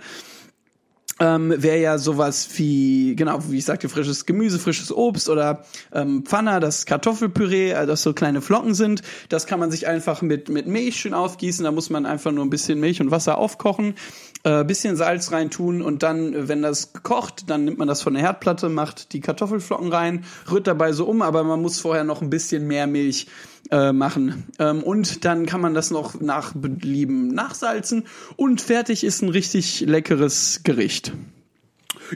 Ähm, 1.21 1.53
wäre 1.55 1.79
ja 1.79 1.99
sowas 1.99 2.49
wie, 2.55 3.15
genau, 3.15 3.37
wie 3.47 3.59
ich 3.59 3.65
sagte, 3.65 3.89
frisches 3.89 4.25
Gemüse, 4.25 4.57
frisches 4.57 4.91
Obst 4.91 5.29
oder 5.29 5.63
ähm, 5.93 6.23
Pfanner, 6.25 6.59
das 6.59 6.87
Kartoffelpüree, 6.87 7.73
äh, 7.73 7.85
das 7.85 8.01
so 8.01 8.13
kleine 8.13 8.41
Flocken 8.41 8.73
sind. 8.73 9.03
Das 9.29 9.45
kann 9.45 9.59
man 9.59 9.69
sich 9.69 9.85
einfach 9.87 10.23
mit, 10.23 10.49
mit 10.49 10.65
Milch 10.65 10.99
schön 10.99 11.13
aufgießen. 11.13 11.63
Da 11.63 11.71
muss 11.71 11.91
man 11.91 12.07
einfach 12.07 12.31
nur 12.31 12.43
ein 12.43 12.49
bisschen 12.49 12.79
Milch 12.79 13.01
und 13.01 13.11
Wasser 13.11 13.37
aufkochen, 13.37 13.93
äh, 14.41 14.63
bisschen 14.63 14.95
Salz 14.95 15.31
reintun 15.31 15.83
und 15.83 16.01
dann, 16.01 16.47
wenn 16.47 16.63
das 16.63 16.91
kocht, 17.03 17.51
dann 17.51 17.65
nimmt 17.65 17.77
man 17.77 17.87
das 17.87 18.01
von 18.01 18.15
der 18.15 18.23
Herdplatte, 18.23 18.69
macht 18.69 19.13
die 19.13 19.19
Kartoffelflocken 19.19 19.93
rein, 19.93 20.25
rührt 20.49 20.65
dabei 20.65 20.91
so 20.91 21.05
um, 21.05 21.21
aber 21.21 21.43
man 21.43 21.61
muss 21.61 21.79
vorher 21.79 22.03
noch 22.03 22.23
ein 22.23 22.31
bisschen 22.31 22.65
mehr 22.65 22.87
Milch 22.87 23.27
äh, 23.71 23.93
machen. 23.93 24.45
Ähm, 24.59 24.83
und 24.83 25.25
dann 25.25 25.45
kann 25.45 25.61
man 25.61 25.73
das 25.73 25.91
noch 25.91 26.19
nach 26.19 26.53
Belieben 26.53 27.29
nachsalzen 27.29 28.05
und 28.35 28.61
fertig 28.61 29.03
ist 29.03 29.21
ein 29.21 29.29
richtig 29.29 29.81
leckeres 29.81 30.61
Gericht. 30.63 31.13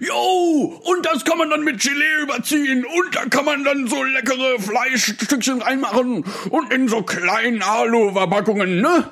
Jo, 0.02 0.82
und 0.84 1.06
das 1.06 1.24
kann 1.24 1.38
man 1.38 1.50
dann 1.50 1.64
mit 1.64 1.82
Gelee 1.82 2.24
überziehen 2.24 2.84
und 2.84 3.16
da 3.16 3.26
kann 3.26 3.46
man 3.46 3.64
dann 3.64 3.88
so 3.88 4.04
leckere 4.04 4.60
Fleischstückchen 4.60 5.62
reinmachen 5.62 6.26
und 6.50 6.74
in 6.74 6.90
so 6.90 7.02
kleinen 7.04 7.62
Alu-Verpackungen, 7.62 8.82
ne? 8.82 9.10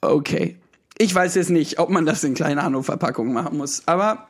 Okay. 0.00 0.56
Ich 0.98 1.14
weiß 1.14 1.34
jetzt 1.34 1.50
nicht, 1.50 1.78
ob 1.78 1.90
man 1.90 2.06
das 2.06 2.22
in 2.22 2.34
kleinen 2.34 2.58
Alu-Verpackungen 2.58 3.32
machen 3.32 3.56
muss, 3.56 3.82
aber 3.86 4.28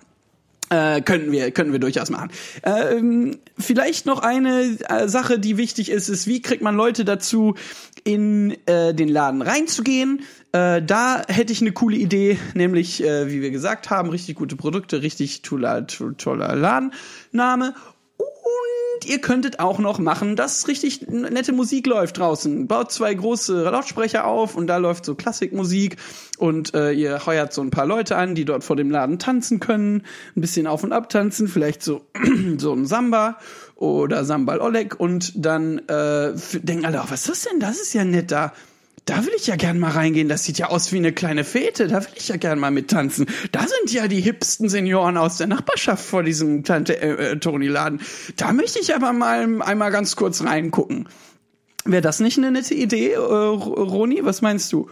äh, 0.70 1.00
könnten 1.02 1.30
wir 1.32 1.50
können 1.50 1.72
wir 1.72 1.78
durchaus 1.78 2.10
machen. 2.10 2.30
Ähm, 2.62 3.38
vielleicht 3.58 4.06
noch 4.06 4.20
eine 4.22 4.78
äh, 4.88 5.08
Sache, 5.08 5.38
die 5.38 5.56
wichtig 5.56 5.90
ist, 5.90 6.08
ist, 6.08 6.26
wie 6.26 6.40
kriegt 6.40 6.62
man 6.62 6.74
Leute 6.76 7.04
dazu, 7.04 7.54
in 8.04 8.56
äh, 8.66 8.94
den 8.94 9.08
Laden 9.08 9.42
reinzugehen? 9.42 10.22
Äh, 10.52 10.82
da 10.82 11.22
hätte 11.28 11.52
ich 11.52 11.60
eine 11.60 11.72
coole 11.72 11.96
Idee, 11.96 12.38
nämlich, 12.54 13.04
äh, 13.04 13.30
wie 13.30 13.42
wir 13.42 13.50
gesagt 13.50 13.90
haben, 13.90 14.10
richtig 14.10 14.36
gute 14.36 14.56
Produkte, 14.56 15.02
richtig 15.02 15.42
toller, 15.42 15.86
to- 15.86 16.12
toller 16.12 16.56
Ladenname. 16.56 17.74
Und 19.00 19.08
ihr 19.08 19.22
könntet 19.22 19.60
auch 19.60 19.78
noch 19.78 19.98
machen, 19.98 20.36
dass 20.36 20.68
richtig 20.68 21.08
nette 21.08 21.54
Musik 21.54 21.86
läuft 21.86 22.18
draußen. 22.18 22.66
Baut 22.66 22.92
zwei 22.92 23.14
große 23.14 23.62
Lautsprecher 23.62 24.26
auf 24.26 24.56
und 24.56 24.66
da 24.66 24.76
läuft 24.76 25.06
so 25.06 25.14
Klassikmusik 25.14 25.96
und 26.36 26.74
äh, 26.74 26.92
ihr 26.92 27.24
heuert 27.24 27.54
so 27.54 27.62
ein 27.62 27.70
paar 27.70 27.86
Leute 27.86 28.16
an, 28.16 28.34
die 28.34 28.44
dort 28.44 28.62
vor 28.62 28.76
dem 28.76 28.90
Laden 28.90 29.18
tanzen 29.18 29.58
können, 29.58 30.02
ein 30.36 30.42
bisschen 30.42 30.66
auf 30.66 30.84
und 30.84 30.92
ab 30.92 31.08
tanzen, 31.08 31.48
vielleicht 31.48 31.82
so 31.82 32.02
so 32.58 32.74
ein 32.74 32.84
Samba 32.84 33.38
oder 33.74 34.26
Sambal 34.26 34.60
Oleg 34.60 35.00
und 35.00 35.32
dann 35.34 35.78
äh, 35.88 36.34
denken 36.60 36.84
alle, 36.84 37.00
oh, 37.00 37.06
was 37.08 37.22
ist 37.22 37.28
das 37.30 37.42
denn? 37.44 37.58
Das 37.58 37.80
ist 37.80 37.94
ja 37.94 38.04
nett 38.04 38.30
da. 38.30 38.52
Da 39.04 39.24
will 39.24 39.32
ich 39.36 39.46
ja 39.46 39.56
gern 39.56 39.78
mal 39.78 39.90
reingehen. 39.90 40.28
Das 40.28 40.44
sieht 40.44 40.58
ja 40.58 40.68
aus 40.68 40.92
wie 40.92 40.98
eine 40.98 41.12
kleine 41.12 41.44
Fete. 41.44 41.88
Da 41.88 42.02
will 42.02 42.12
ich 42.14 42.28
ja 42.28 42.36
gern 42.36 42.58
mal 42.58 42.70
mittanzen. 42.70 43.26
Da 43.52 43.60
sind 43.60 43.92
ja 43.92 44.08
die 44.08 44.20
hipsten 44.20 44.68
Senioren 44.68 45.16
aus 45.16 45.38
der 45.38 45.46
Nachbarschaft 45.46 46.04
vor 46.04 46.22
diesem 46.22 46.64
Tante 46.64 47.00
äh, 47.00 47.32
äh, 47.32 47.36
Toni 47.38 47.66
Laden. 47.66 48.00
Da 48.36 48.52
möchte 48.52 48.78
ich 48.78 48.94
aber 48.94 49.12
mal 49.12 49.62
einmal 49.62 49.90
ganz 49.90 50.16
kurz 50.16 50.42
reingucken. 50.42 51.08
Wäre 51.84 52.02
das 52.02 52.20
nicht 52.20 52.38
eine 52.38 52.52
nette 52.52 52.74
Idee, 52.74 53.12
äh, 53.12 53.18
Roni? 53.18 54.20
Was 54.22 54.42
meinst 54.42 54.72
du? 54.72 54.88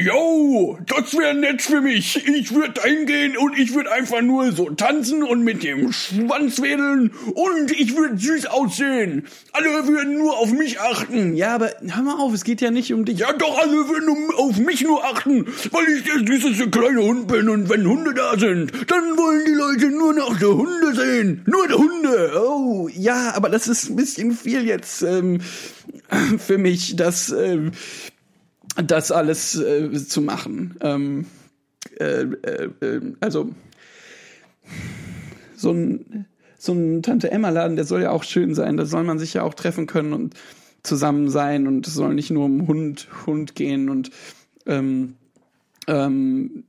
Jo, 0.00 0.78
das 0.86 1.12
wäre 1.12 1.34
nett 1.34 1.60
für 1.60 1.82
mich. 1.82 2.26
Ich 2.26 2.54
würde 2.54 2.80
hingehen 2.82 3.36
und 3.36 3.58
ich 3.58 3.74
würde 3.74 3.92
einfach 3.92 4.22
nur 4.22 4.50
so 4.52 4.70
tanzen 4.70 5.22
und 5.22 5.44
mit 5.44 5.62
dem 5.62 5.92
Schwanz 5.92 6.62
wedeln 6.62 7.12
und 7.34 7.70
ich 7.78 7.94
würde 7.94 8.16
süß 8.16 8.46
aussehen. 8.46 9.26
Alle 9.52 9.86
würden 9.86 10.16
nur 10.16 10.38
auf 10.38 10.50
mich 10.50 10.80
achten. 10.80 11.36
Ja, 11.36 11.56
aber 11.56 11.72
hör 11.86 12.02
mal 12.02 12.16
auf, 12.18 12.32
es 12.32 12.44
geht 12.44 12.62
ja 12.62 12.70
nicht 12.70 12.92
um 12.94 13.04
dich. 13.04 13.18
Ja, 13.18 13.34
doch, 13.34 13.58
alle 13.58 13.86
würden 13.88 14.08
um, 14.08 14.34
auf 14.36 14.56
mich 14.56 14.80
nur 14.80 15.04
achten, 15.04 15.46
weil 15.70 15.86
ich 15.88 16.04
der 16.04 16.26
süßeste 16.26 16.70
kleine 16.70 17.02
Hund 17.02 17.28
bin 17.28 17.50
und 17.50 17.68
wenn 17.68 17.86
Hunde 17.86 18.14
da 18.14 18.38
sind, 18.38 18.72
dann 18.90 19.18
wollen 19.18 19.44
die 19.44 19.52
Leute 19.52 19.90
nur 19.90 20.14
noch 20.14 20.38
die 20.38 20.44
Hunde 20.46 20.94
sehen. 20.94 21.42
Nur 21.44 21.68
die 21.68 21.74
Hunde. 21.74 22.42
Oh, 22.42 22.88
ja, 22.94 23.34
aber 23.34 23.50
das 23.50 23.68
ist 23.68 23.90
ein 23.90 23.96
bisschen 23.96 24.32
viel 24.32 24.64
jetzt 24.64 25.02
ähm, 25.02 25.40
für 26.38 26.56
mich, 26.56 26.96
das, 26.96 27.30
ähm, 27.30 27.72
das 28.76 29.12
alles 29.12 29.58
äh, 29.58 29.92
zu 29.92 30.20
machen. 30.20 30.76
Ähm, 30.80 31.26
äh, 31.98 32.22
äh, 32.22 32.70
äh, 32.80 33.00
also 33.20 33.50
so 35.56 35.72
ein 35.72 36.26
so 36.58 36.72
ein 36.72 37.02
Tante 37.02 37.30
Emma 37.30 37.48
Laden, 37.48 37.74
der 37.74 37.84
soll 37.84 38.02
ja 38.02 38.10
auch 38.10 38.22
schön 38.22 38.54
sein. 38.54 38.76
Da 38.76 38.86
soll 38.86 39.02
man 39.02 39.18
sich 39.18 39.34
ja 39.34 39.42
auch 39.42 39.54
treffen 39.54 39.86
können 39.88 40.12
und 40.12 40.34
zusammen 40.84 41.28
sein 41.28 41.66
und 41.66 41.86
es 41.88 41.94
soll 41.94 42.14
nicht 42.14 42.30
nur 42.30 42.44
um 42.44 42.68
Hund, 42.68 43.08
Hund 43.26 43.54
gehen 43.56 43.90
und 43.90 44.10
ähm, 44.66 45.16
ähm, 45.88 46.64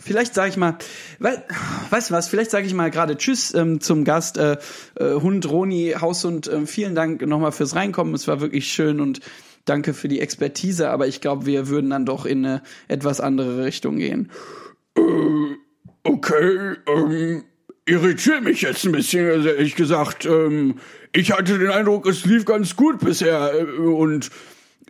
vielleicht 0.00 0.34
sage 0.34 0.50
ich 0.50 0.56
mal, 0.56 0.76
we 1.18 1.42
weißt 1.90 2.10
du 2.10 2.14
was, 2.14 2.28
vielleicht 2.28 2.52
sage 2.52 2.66
ich 2.66 2.74
mal 2.74 2.90
gerade 2.90 3.16
Tschüss 3.16 3.52
ähm, 3.54 3.80
zum 3.80 4.04
Gast, 4.04 4.38
äh, 4.38 4.58
äh, 4.94 5.14
Hund 5.14 5.48
Roni, 5.50 5.94
Haushund, 6.00 6.46
äh, 6.46 6.66
vielen 6.66 6.94
Dank 6.94 7.26
nochmal 7.26 7.52
fürs 7.52 7.74
Reinkommen, 7.74 8.14
es 8.14 8.28
war 8.28 8.40
wirklich 8.40 8.72
schön 8.72 9.00
und 9.00 9.20
danke 9.64 9.94
für 9.94 10.08
die 10.08 10.20
Expertise, 10.20 10.90
aber 10.90 11.06
ich 11.06 11.20
glaube, 11.20 11.46
wir 11.46 11.68
würden 11.68 11.90
dann 11.90 12.06
doch 12.06 12.24
in 12.26 12.44
eine 12.44 12.62
etwas 12.88 13.20
andere 13.20 13.64
Richtung 13.64 13.96
gehen. 13.98 14.30
Okay, 16.02 16.76
ähm, 16.86 17.44
irritiert 17.86 18.42
mich 18.42 18.62
jetzt 18.62 18.84
ein 18.84 18.92
bisschen, 18.92 19.28
also 19.28 19.48
ehrlich 19.48 19.76
gesagt. 19.76 20.24
Ähm, 20.24 20.76
ich 21.12 21.32
hatte 21.32 21.58
den 21.58 21.70
Eindruck, 21.70 22.06
es 22.06 22.24
lief 22.24 22.44
ganz 22.44 22.76
gut 22.76 23.00
bisher 23.00 23.52
äh, 23.54 23.64
und 23.64 24.30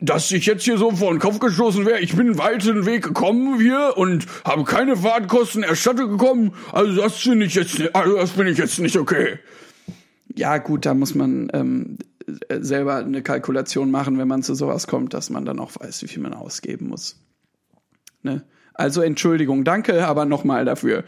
dass 0.03 0.31
ich 0.33 0.47
jetzt 0.47 0.65
hier 0.65 0.79
so 0.79 0.93
vor 0.93 1.11
den 1.13 1.19
Kopf 1.19 1.41
gestoßen 1.41 1.85
wäre, 1.85 2.01
ich 2.01 2.17
bin 2.17 2.39
weiten 2.39 2.87
Weg 2.87 3.03
gekommen 3.05 3.61
hier 3.61 3.95
und 3.97 4.25
habe 4.45 4.65
keine 4.65 4.97
Fahrtkosten 4.97 5.63
erstattet 5.63 6.09
bekommen. 6.11 6.55
Also 6.73 7.03
das 7.03 7.17
finde 7.19 7.45
ich 7.47 7.55
jetzt, 7.55 7.79
nicht- 7.79 7.95
also 7.95 8.17
das 8.17 8.31
finde 8.31 8.53
ich 8.53 8.59
jetzt 8.59 8.79
nicht 8.79 8.97
okay. 8.97 9.39
Ja, 10.35 10.57
gut, 10.59 10.87
da 10.87 10.95
muss 10.95 11.15
man 11.15 11.51
ähm, 11.53 11.99
äh, 12.01 12.05
selber 12.61 12.97
eine 12.97 13.23
Kalkulation 13.23 13.91
machen, 13.91 14.19
wenn 14.19 14.29
man 14.29 14.43
zu 14.43 14.55
sowas 14.55 14.87
kommt, 14.87 15.15
dass 15.15 15.31
man 15.31 15.45
dann 15.45 15.59
auch 15.59 15.73
weiß, 15.79 16.03
wie 16.03 16.09
viel 16.09 16.23
man 16.23 16.35
ausgeben 16.35 16.89
muss. 16.89 17.17
Ne? 18.23 18.45
Also 18.75 19.03
Entschuldigung, 19.03 19.65
danke, 19.65 20.07
aber 20.07 20.25
nochmal 20.25 20.65
dafür. 20.65 21.05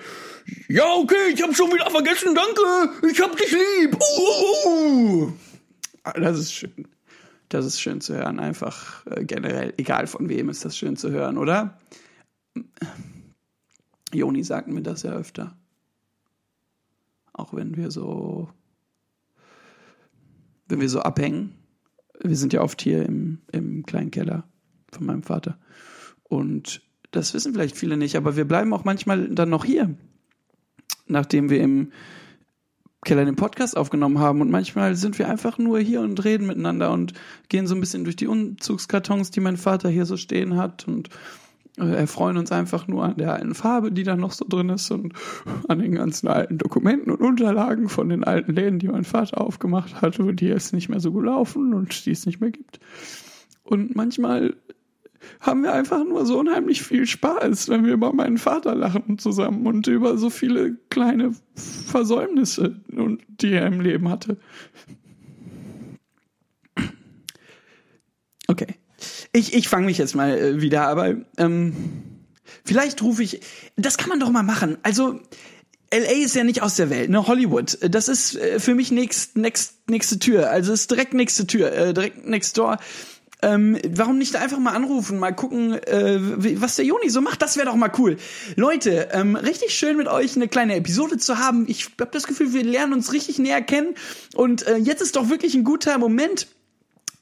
Ja, 0.68 0.84
okay, 0.94 1.32
ich 1.32 1.42
hab 1.42 1.54
schon 1.54 1.72
wieder 1.72 1.90
vergessen, 1.90 2.34
danke, 2.34 3.06
ich 3.10 3.20
hab 3.20 3.36
dich 3.36 3.52
lieb. 3.52 3.94
Uh, 3.94 4.68
uh, 4.68 5.26
uh. 5.26 5.32
Das 6.14 6.38
ist 6.38 6.52
schön. 6.52 6.88
Das 7.48 7.66
ist 7.66 7.80
schön 7.80 8.00
zu 8.00 8.14
hören. 8.14 8.40
Einfach 8.40 9.06
äh, 9.06 9.24
generell, 9.24 9.74
egal 9.76 10.06
von 10.06 10.28
wem, 10.28 10.48
ist 10.48 10.64
das 10.64 10.76
schön 10.76 10.96
zu 10.96 11.10
hören, 11.10 11.36
oder? 11.38 11.78
Joni 14.12 14.42
sagt 14.42 14.68
mir 14.68 14.82
das 14.82 15.02
ja 15.02 15.12
öfter. 15.12 15.56
Auch 17.32 17.54
wenn 17.54 17.76
wir 17.76 17.90
so, 17.90 18.48
wenn 20.72 20.80
wir 20.80 20.88
so 20.88 21.00
abhängen. 21.00 21.54
Wir 22.20 22.36
sind 22.36 22.52
ja 22.52 22.62
oft 22.62 22.82
hier 22.82 23.04
im, 23.04 23.38
im 23.52 23.84
kleinen 23.84 24.10
Keller 24.10 24.44
von 24.90 25.06
meinem 25.06 25.22
Vater. 25.22 25.58
Und 26.24 26.82
das 27.10 27.34
wissen 27.34 27.52
vielleicht 27.52 27.76
viele 27.76 27.96
nicht, 27.96 28.16
aber 28.16 28.36
wir 28.36 28.46
bleiben 28.46 28.72
auch 28.72 28.84
manchmal 28.84 29.28
dann 29.28 29.50
noch 29.50 29.64
hier, 29.64 29.94
nachdem 31.06 31.50
wir 31.50 31.60
im 31.60 31.92
Keller 33.04 33.24
den 33.24 33.36
Podcast 33.36 33.76
aufgenommen 33.76 34.18
haben 34.18 34.40
und 34.40 34.50
manchmal 34.50 34.94
sind 34.94 35.18
wir 35.18 35.28
einfach 35.28 35.58
nur 35.58 35.78
hier 35.80 36.00
und 36.00 36.24
reden 36.24 36.46
miteinander 36.46 36.92
und 36.92 37.12
gehen 37.48 37.66
so 37.66 37.74
ein 37.74 37.80
bisschen 37.80 38.04
durch 38.04 38.16
die 38.16 38.28
Umzugskartons, 38.28 39.30
die 39.30 39.40
mein 39.40 39.56
Vater 39.56 39.90
hier 39.90 40.06
so 40.06 40.16
stehen 40.16 40.56
hat 40.56 40.86
und 40.88 41.10
äh, 41.78 41.94
erfreuen 41.94 42.36
uns 42.36 42.52
einfach 42.52 42.86
nur 42.86 43.04
an 43.04 43.16
der 43.16 43.32
alten 43.32 43.54
Farbe, 43.54 43.92
die 43.92 44.02
da 44.02 44.14
noch 44.14 44.32
so 44.32 44.44
drin 44.46 44.68
ist 44.68 44.90
und 44.90 45.14
an 45.68 45.78
den 45.78 45.92
ganzen 45.92 46.28
alten 46.28 46.58
Dokumenten 46.58 47.10
und 47.10 47.20
Unterlagen 47.20 47.88
von 47.88 48.08
den 48.08 48.24
alten 48.24 48.52
Läden, 48.52 48.78
die 48.78 48.88
mein 48.88 49.04
Vater 49.04 49.40
aufgemacht 49.40 50.02
hat, 50.02 50.18
die 50.18 50.46
jetzt 50.46 50.74
nicht 50.74 50.88
mehr 50.88 51.00
so 51.00 51.12
gut 51.12 51.24
laufen 51.24 51.72
und 51.72 52.04
die 52.04 52.10
es 52.10 52.26
nicht 52.26 52.40
mehr 52.40 52.50
gibt. 52.50 52.78
Und 53.62 53.96
manchmal 53.96 54.54
haben 55.40 55.62
wir 55.62 55.72
einfach 55.72 56.04
nur 56.04 56.26
so 56.26 56.38
unheimlich 56.38 56.82
viel 56.82 57.06
Spaß, 57.06 57.68
wenn 57.68 57.84
wir 57.84 57.92
über 57.92 58.12
meinen 58.12 58.38
Vater 58.38 58.74
lachen 58.74 59.18
zusammen 59.18 59.66
und 59.66 59.86
über 59.86 60.18
so 60.18 60.30
viele 60.30 60.76
kleine 60.90 61.34
Versäumnisse, 61.54 62.76
die 63.40 63.52
er 63.52 63.66
im 63.66 63.80
Leben 63.80 64.08
hatte. 64.08 64.36
Okay. 68.48 68.74
Ich, 69.32 69.54
ich 69.54 69.68
fange 69.68 69.86
mich 69.86 69.98
jetzt 69.98 70.14
mal 70.14 70.36
äh, 70.36 70.60
wieder, 70.60 70.86
aber 70.86 71.14
ähm, 71.38 71.74
vielleicht 72.64 73.02
rufe 73.02 73.22
ich. 73.22 73.40
Das 73.76 73.96
kann 73.96 74.08
man 74.08 74.20
doch 74.20 74.30
mal 74.30 74.42
machen. 74.42 74.78
Also. 74.82 75.20
LA 75.94 76.24
ist 76.24 76.34
ja 76.34 76.42
nicht 76.42 76.62
aus 76.62 76.76
der 76.76 76.88
Welt, 76.88 77.10
ne? 77.10 77.26
Hollywood. 77.26 77.76
Das 77.82 78.08
ist 78.08 78.34
äh, 78.36 78.58
für 78.58 78.74
mich 78.74 78.90
nächst, 78.90 79.36
nächst, 79.36 79.90
nächste 79.90 80.18
Tür. 80.18 80.48
Also 80.48 80.72
ist 80.72 80.90
direkt 80.90 81.12
nächste 81.12 81.46
Tür, 81.46 81.70
äh, 81.70 81.92
direkt 81.92 82.26
next 82.26 82.56
door. 82.56 82.78
Ähm, 83.42 83.76
warum 83.88 84.18
nicht 84.18 84.36
einfach 84.36 84.58
mal 84.58 84.72
anrufen, 84.72 85.18
mal 85.18 85.32
gucken, 85.32 85.74
äh, 85.74 86.18
was 86.60 86.76
der 86.76 86.84
Joni 86.84 87.10
so 87.10 87.20
macht? 87.20 87.42
Das 87.42 87.56
wäre 87.56 87.66
doch 87.66 87.74
mal 87.74 87.90
cool. 87.98 88.16
Leute, 88.54 89.08
ähm, 89.12 89.34
richtig 89.34 89.74
schön 89.74 89.96
mit 89.96 90.06
euch 90.06 90.36
eine 90.36 90.46
kleine 90.46 90.76
Episode 90.76 91.18
zu 91.18 91.38
haben. 91.38 91.66
Ich 91.68 91.90
habe 92.00 92.10
das 92.12 92.28
Gefühl, 92.28 92.52
wir 92.52 92.62
lernen 92.62 92.92
uns 92.92 93.12
richtig 93.12 93.40
näher 93.40 93.60
kennen. 93.60 93.94
Und 94.34 94.66
äh, 94.66 94.76
jetzt 94.76 95.02
ist 95.02 95.16
doch 95.16 95.28
wirklich 95.28 95.54
ein 95.54 95.64
guter 95.64 95.98
Moment, 95.98 96.46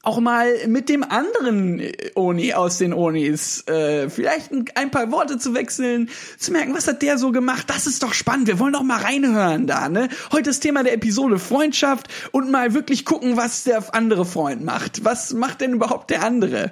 auch 0.03 0.19
mal 0.19 0.67
mit 0.67 0.89
dem 0.89 1.03
anderen 1.03 1.81
Oni 2.15 2.53
aus 2.53 2.77
den 2.77 2.93
Onis 2.93 3.67
äh, 3.67 4.09
vielleicht 4.09 4.51
ein, 4.51 4.65
ein 4.75 4.91
paar 4.91 5.11
Worte 5.11 5.37
zu 5.37 5.53
wechseln, 5.53 6.09
zu 6.37 6.51
merken, 6.51 6.73
was 6.73 6.87
hat 6.87 7.01
der 7.01 7.17
so 7.17 7.31
gemacht. 7.31 7.69
Das 7.69 7.87
ist 7.87 8.01
doch 8.03 8.13
spannend. 8.13 8.47
Wir 8.47 8.59
wollen 8.59 8.73
doch 8.73 8.83
mal 8.83 9.01
reinhören 9.01 9.67
da, 9.67 9.89
ne? 9.89 10.09
Heute 10.31 10.49
das 10.49 10.59
Thema 10.59 10.83
der 10.83 10.93
Episode 10.93 11.39
Freundschaft 11.39 12.07
und 12.31 12.49
mal 12.49 12.73
wirklich 12.73 13.05
gucken, 13.05 13.37
was 13.37 13.63
der 13.63 13.93
andere 13.93 14.25
Freund 14.25 14.63
macht. 14.63 15.05
Was 15.05 15.33
macht 15.33 15.61
denn 15.61 15.73
überhaupt 15.73 16.09
der 16.09 16.23
andere? 16.23 16.71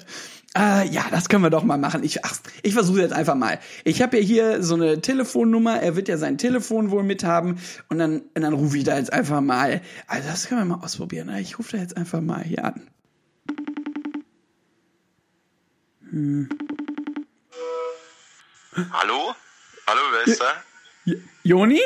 Äh, 0.57 0.89
ja, 0.89 1.05
das 1.11 1.29
können 1.29 1.43
wir 1.43 1.51
doch 1.51 1.63
mal 1.63 1.77
machen. 1.77 2.03
Ich, 2.03 2.25
ach, 2.25 2.35
ich 2.63 2.73
versuche 2.73 3.01
jetzt 3.01 3.13
einfach 3.13 3.35
mal. 3.35 3.59
Ich 3.83 4.01
habe 4.01 4.17
ja 4.17 4.23
hier 4.23 4.63
so 4.63 4.73
eine 4.73 5.01
Telefonnummer. 5.01 5.79
Er 5.79 5.95
wird 5.95 6.07
ja 6.07 6.17
sein 6.17 6.39
Telefon 6.39 6.89
wohl 6.89 7.03
mithaben 7.03 7.59
und 7.89 7.99
dann, 7.99 8.21
und 8.33 8.41
dann 8.41 8.53
rufe 8.53 8.77
ich 8.77 8.83
da 8.83 8.97
jetzt 8.97 9.13
einfach 9.13 9.41
mal. 9.41 9.81
Also 10.07 10.27
das 10.27 10.47
können 10.47 10.61
wir 10.61 10.77
mal 10.77 10.83
ausprobieren. 10.83 11.27
ne? 11.27 11.39
Ich 11.39 11.59
rufe 11.59 11.77
da 11.77 11.83
jetzt 11.83 11.95
einfach 11.95 12.21
mal 12.21 12.43
hier 12.43 12.65
an. 12.65 12.81
Hallo? 18.91 19.35
Hallo, 19.87 20.01
wer 20.11 20.27
ist 20.27 20.41
da? 20.41 20.63
J- 21.05 21.21
Joni? 21.43 21.81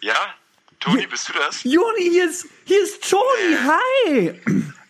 Ja? 0.00 0.34
Toni, 0.80 1.06
bist 1.06 1.28
du 1.28 1.32
das? 1.32 1.62
Joni, 1.64 2.02
hier 2.10 2.28
ist, 2.30 2.46
hier 2.64 2.82
ist 2.82 3.08
Toni. 3.08 3.56
Hi. 3.56 4.40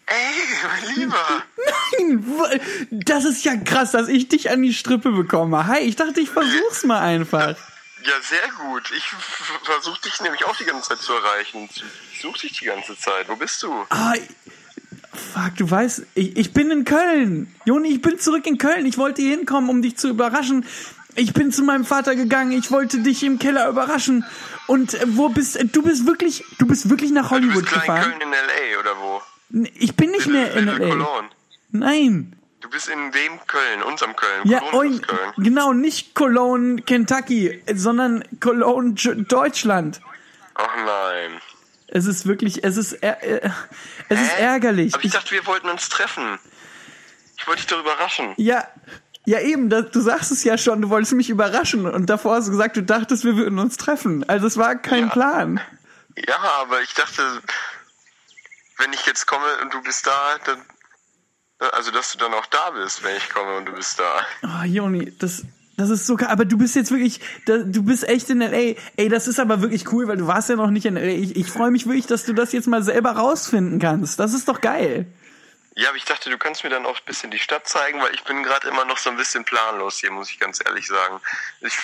Ey, 0.09 0.35
mein 0.63 0.95
Lieber. 0.95 1.43
Nein, 1.99 2.25
das 2.91 3.25
ist 3.25 3.45
ja 3.45 3.57
krass, 3.57 3.93
dass 3.93 4.09
ich 4.09 4.29
dich 4.29 4.51
an 4.51 4.63
die 4.63 4.75
Strippe 4.75 5.11
bekomme. 5.11 5.67
Hi, 5.67 5.81
ich 5.81 5.97
dachte, 5.97 6.21
ich 6.21 6.31
versuch's 6.31 6.85
mal 6.85 7.01
einfach. 7.01 7.57
Ja, 8.05 8.13
sehr 8.23 8.49
gut. 8.67 8.93
Ich 8.97 9.05
versuche 9.65 10.01
dich 10.03 10.21
nämlich 10.21 10.45
auch 10.45 10.57
die 10.57 10.65
ganze 10.65 10.91
Zeit 10.91 10.99
zu 10.99 11.13
erreichen. 11.15 11.69
Ich 12.13 12.21
suche 12.21 12.41
dich 12.41 12.59
die 12.59 12.67
ganze 12.67 12.97
Zeit. 12.99 13.29
Wo 13.29 13.37
bist 13.37 13.63
du? 13.63 13.73
Ah, 13.91 14.15
fuck, 15.17 15.57
du 15.57 15.71
weißt, 15.71 16.03
ich, 16.15 16.37
ich 16.37 16.53
bin 16.53 16.71
in 16.71 16.85
Köln. 16.85 17.53
Joni, 17.65 17.89
ich 17.89 18.03
bin 18.03 18.19
zurück 18.19 18.47
in 18.47 18.59
Köln. 18.59 18.87
Ich 18.87 18.99
wollte 18.99 19.23
hier 19.23 19.37
hinkommen, 19.37 19.71
um 19.71 19.83
dich 19.83 19.97
zu 19.97 20.09
überraschen. 20.09 20.65
Ich 21.15 21.33
bin 21.33 21.51
zu 21.51 21.63
meinem 21.63 21.85
Vater 21.85 22.15
gegangen. 22.15 22.53
Ich 22.53 22.71
wollte 22.71 23.01
dich 23.01 23.23
im 23.25 23.39
Keller 23.39 23.69
überraschen. 23.69 24.25
Und 24.67 24.95
äh, 24.95 25.05
wo 25.07 25.29
bist 25.31 25.59
du? 25.73 25.83
bist 25.83 26.07
wirklich, 26.07 26.45
du 26.59 26.67
bist 26.67 26.91
wirklich 26.91 27.11
nach 27.11 27.29
Du 27.29 27.37
Hollywood 27.37 27.63
bist 27.63 27.67
klar 27.69 27.85
in 27.85 27.95
gefahren. 27.95 28.19
Köln 28.19 28.21
in 28.21 28.33
L.A. 28.33 28.81
oder 28.81 28.91
wo? 29.01 29.23
Ich 29.79 29.97
bin 29.97 30.11
nicht 30.11 30.27
mehr 30.27 30.53
in 30.55 30.67
Little 30.67 30.87
LA. 30.87 30.91
Cologne. 30.91 31.29
Nein. 31.71 32.33
Du 32.61 32.71
bist 32.71 32.89
in 32.89 32.99
dem 33.13 33.39
Köln, 33.47 33.83
unserem 33.89 34.17
Köln. 34.17 34.41
Ja, 34.45 34.59
Cologne 34.59 34.99
Köln. 35.01 35.33
genau, 35.37 35.73
nicht 35.73 36.15
Cologne, 36.15 36.83
Kentucky, 36.83 37.63
sondern 37.75 38.25
Cologne, 38.41 38.95
Deutschland. 38.95 40.01
Ach 40.55 40.75
nein. 40.85 41.41
Es 41.89 42.07
ist 42.07 42.27
wirklich, 42.27 42.65
es 42.65 42.77
ist, 42.77 42.95
äh, 43.03 43.49
es 44.09 44.21
ist 44.21 44.37
Hä? 44.37 44.43
ärgerlich. 44.43 44.93
Aber 44.95 45.03
ich 45.03 45.07
Ich, 45.09 45.13
dachte, 45.13 45.31
wir 45.33 45.47
wollten 45.47 45.69
uns 45.69 45.89
treffen. 45.89 46.39
Ich 47.39 47.47
wollte 47.47 47.61
dich 47.63 47.67
doch 47.69 47.81
überraschen. 47.81 48.35
ja, 48.37 48.67
ja 49.25 49.41
eben, 49.41 49.69
das, 49.71 49.91
du 49.91 50.01
sagst 50.01 50.31
es 50.33 50.43
ja 50.45 50.57
schon, 50.59 50.83
du 50.83 50.89
wolltest 50.91 51.13
mich 51.13 51.31
überraschen 51.31 51.87
und 51.87 52.07
davor 52.11 52.37
hast 52.37 52.47
du 52.47 52.53
gesagt, 52.53 52.77
du 52.77 52.83
dachtest, 52.83 53.25
wir 53.25 53.37
würden 53.37 53.59
uns 53.59 53.77
treffen. 53.77 54.29
Also 54.29 54.47
es 54.47 54.57
war 54.57 54.75
kein 54.77 55.05
Ja. 55.05 55.11
Plan. 55.11 55.61
Ja, 56.27 56.39
aber 56.61 56.81
ich 56.83 56.95
dachte, 56.95 57.23
wenn 58.79 58.93
ich 58.93 59.05
jetzt 59.07 59.27
komme 59.27 59.45
und 59.63 59.73
du 59.75 59.83
bist 59.83 60.07
da, 60.07 60.37
dann. 60.45 60.63
Also, 61.73 61.91
dass 61.91 62.13
du 62.13 62.19
dann 62.19 62.35
auch 62.35 62.45
da 62.47 62.71
bist, 62.71 63.03
wenn 63.03 63.17
ich 63.17 63.31
komme 63.31 63.57
und 63.57 63.65
du 63.67 63.73
bist 63.73 63.99
da. 63.99 64.27
Oh, 64.43 64.65
Joni, 64.65 65.11
das, 65.19 65.43
das 65.77 65.91
ist 65.91 66.07
so 66.07 66.17
geil. 66.17 66.29
Aber 66.29 66.45
du 66.45 66.57
bist 66.59 66.75
jetzt 66.77 66.91
wirklich, 66.91 67.21
du 67.47 67.83
bist 67.83 68.09
echt 68.09 68.31
in 68.31 68.41
L.A. 68.41 68.77
Ey, 68.97 69.09
das 69.09 69.29
ist 69.29 69.39
aber 69.41 69.61
wirklich 69.63 69.93
cool, 69.93 70.09
weil 70.09 70.17
du 70.17 70.27
warst 70.27 70.49
ja 70.49 70.57
noch 70.57 70.71
nicht 70.71 70.87
in 70.87 70.97
L.A. 70.97 71.09
Ich, 71.13 71.37
ich 71.37 71.51
freue 71.51 71.71
mich 71.71 71.87
wirklich, 71.87 72.07
dass 72.07 72.25
du 72.25 72.33
das 72.33 72.53
jetzt 72.53 72.67
mal 72.69 72.83
selber 72.83 73.13
rausfinden 73.13 73.79
kannst. 73.79 74.19
Das 74.19 74.33
ist 74.35 74.49
doch 74.49 74.61
geil. 74.61 75.07
Ja, 75.79 75.89
aber 75.91 75.99
ich 75.99 76.07
dachte, 76.07 76.31
du 76.31 76.39
kannst 76.39 76.65
mir 76.65 76.71
dann 76.71 76.87
auch 76.87 76.97
ein 76.97 77.05
bisschen 77.05 77.31
die 77.31 77.39
Stadt 77.39 77.69
zeigen, 77.69 78.01
weil 78.01 78.15
ich 78.15 78.25
bin 78.25 78.43
gerade 78.43 78.67
immer 78.69 78.87
noch 78.87 78.97
so 78.97 79.11
ein 79.11 79.17
bisschen 79.19 79.45
planlos 79.45 79.99
hier, 79.99 80.11
muss 80.11 80.31
ich 80.31 80.39
ganz 80.41 80.59
ehrlich 80.65 80.87
sagen. 80.87 81.21
Ich, 81.61 81.75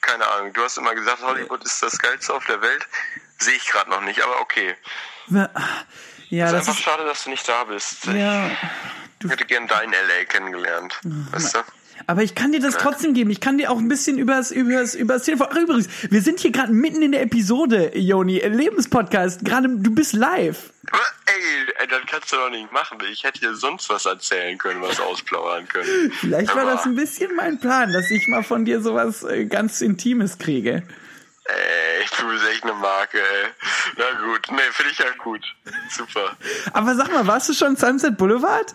keine 0.00 0.26
Ahnung, 0.26 0.52
du 0.52 0.62
hast 0.62 0.78
immer 0.78 0.96
gesagt, 0.96 1.22
Hollywood 1.22 1.62
ist 1.64 1.80
das 1.80 1.96
Geilste 1.96 2.34
auf 2.34 2.44
der 2.46 2.60
Welt. 2.60 2.84
Sehe 3.38 3.54
ich 3.54 3.66
gerade 3.68 3.88
noch 3.90 4.00
nicht, 4.00 4.20
aber 4.20 4.40
okay. 4.40 4.74
Ja, 5.28 5.48
Es 5.48 5.50
ist 5.50 6.40
das 6.40 6.54
einfach 6.54 6.72
ist, 6.74 6.80
schade, 6.82 7.04
dass 7.04 7.22
du 7.24 7.30
nicht 7.30 7.48
da 7.48 7.62
bist. 7.64 8.06
ja. 8.06 8.50
Ich 9.22 9.30
hätte 9.30 9.46
gern 9.46 9.66
dein 9.66 9.92
L.A. 9.92 10.24
kennengelernt. 10.24 11.00
Weißt 11.32 11.54
du? 11.54 11.58
Aber 12.06 12.22
ich 12.22 12.34
kann 12.34 12.52
dir 12.52 12.60
das 12.60 12.76
trotzdem 12.76 13.14
geben. 13.14 13.30
Ich 13.30 13.40
kann 13.40 13.58
dir 13.58 13.70
auch 13.70 13.78
ein 13.78 13.88
bisschen 13.88 14.18
übers, 14.18 14.50
übers, 14.50 14.94
übers 14.94 15.24
Telefon. 15.24 15.48
Ach, 15.50 15.56
übrigens, 15.56 15.88
wir 16.10 16.22
sind 16.22 16.40
hier 16.40 16.52
gerade 16.52 16.72
mitten 16.72 17.02
in 17.02 17.12
der 17.12 17.22
Episode, 17.22 17.96
Joni, 17.98 18.38
Lebenspodcast. 18.38 19.44
Gerade, 19.44 19.68
du 19.68 19.94
bist 19.94 20.12
live. 20.12 20.72
Ey, 20.92 21.88
das 21.88 22.02
kannst 22.06 22.32
du 22.32 22.36
doch 22.36 22.50
nicht 22.50 22.70
machen. 22.70 22.98
Ich 23.10 23.24
hätte 23.24 23.40
dir 23.40 23.54
sonst 23.54 23.88
was 23.90 24.06
erzählen 24.06 24.56
können, 24.58 24.80
was 24.82 25.00
ausplaudern 25.00 25.66
können. 25.68 26.12
Vielleicht 26.20 26.54
war 26.54 26.64
das 26.64 26.84
ein 26.84 26.94
bisschen 26.94 27.34
mein 27.34 27.58
Plan, 27.58 27.92
dass 27.92 28.10
ich 28.10 28.28
mal 28.28 28.44
von 28.44 28.64
dir 28.64 28.80
sowas 28.80 29.24
äh, 29.24 29.46
ganz 29.46 29.80
Intimes 29.80 30.38
kriege. 30.38 30.82
Ey, 31.44 32.06
du 32.18 32.28
bist 32.28 32.44
echt 32.52 32.64
eine 32.64 32.74
Marke, 32.74 33.18
ey. 33.18 33.48
Na 33.96 34.26
gut, 34.26 34.46
nee, 34.50 34.62
finde 34.72 34.92
ich 34.92 34.98
ja 34.98 35.06
gut. 35.22 35.42
Super. 35.90 36.36
Aber 36.72 36.94
sag 36.94 37.12
mal, 37.12 37.26
warst 37.26 37.48
du 37.48 37.52
schon 37.54 37.76
Sunset 37.76 38.16
Boulevard? 38.16 38.74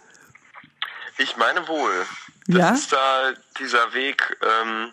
Ich 1.17 1.37
meine 1.37 1.67
wohl. 1.67 2.05
Das 2.51 2.59
Ja? 2.59 2.73
ist 2.73 2.91
da 2.93 3.31
dieser 3.59 3.93
Weg, 3.93 4.37
ähm, 4.41 4.91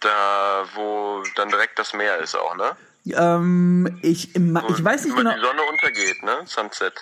da 0.00 0.64
wo 0.74 1.22
dann 1.36 1.48
direkt 1.48 1.78
das 1.78 1.92
Meer 1.92 2.18
ist 2.18 2.34
auch, 2.36 2.56
ne? 2.56 2.76
Ähm, 3.16 3.98
ich, 4.02 4.30
Wo 4.34 4.72
ich 4.74 4.84
weiß 4.84 5.04
nicht 5.04 5.16
genau. 5.16 5.32
die 5.34 5.40
Sonne 5.40 5.62
untergeht, 5.70 6.22
ne? 6.22 6.36
Sunset. 6.44 6.92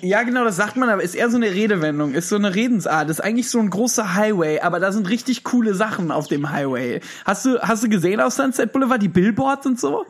Ja, 0.00 0.22
genau, 0.22 0.44
das 0.44 0.54
sagt 0.54 0.76
man, 0.76 0.88
aber 0.88 1.02
ist 1.02 1.16
eher 1.16 1.28
so 1.28 1.36
eine 1.36 1.50
Redewendung, 1.50 2.14
ist 2.14 2.28
so 2.28 2.36
eine 2.36 2.54
Redensart, 2.54 3.10
ist 3.10 3.20
eigentlich 3.20 3.50
so 3.50 3.58
ein 3.58 3.68
großer 3.68 4.14
Highway, 4.14 4.60
aber 4.60 4.78
da 4.78 4.92
sind 4.92 5.08
richtig 5.08 5.42
coole 5.42 5.74
Sachen 5.74 6.12
auf 6.12 6.28
dem 6.28 6.50
Highway. 6.50 7.00
Hast 7.24 7.44
du, 7.46 7.58
hast 7.60 7.82
du 7.82 7.88
gesehen 7.88 8.20
auf 8.20 8.32
Sunset 8.32 8.72
Boulevard 8.72 9.02
die 9.02 9.08
Billboards 9.08 9.66
und 9.66 9.80
so? 9.80 10.06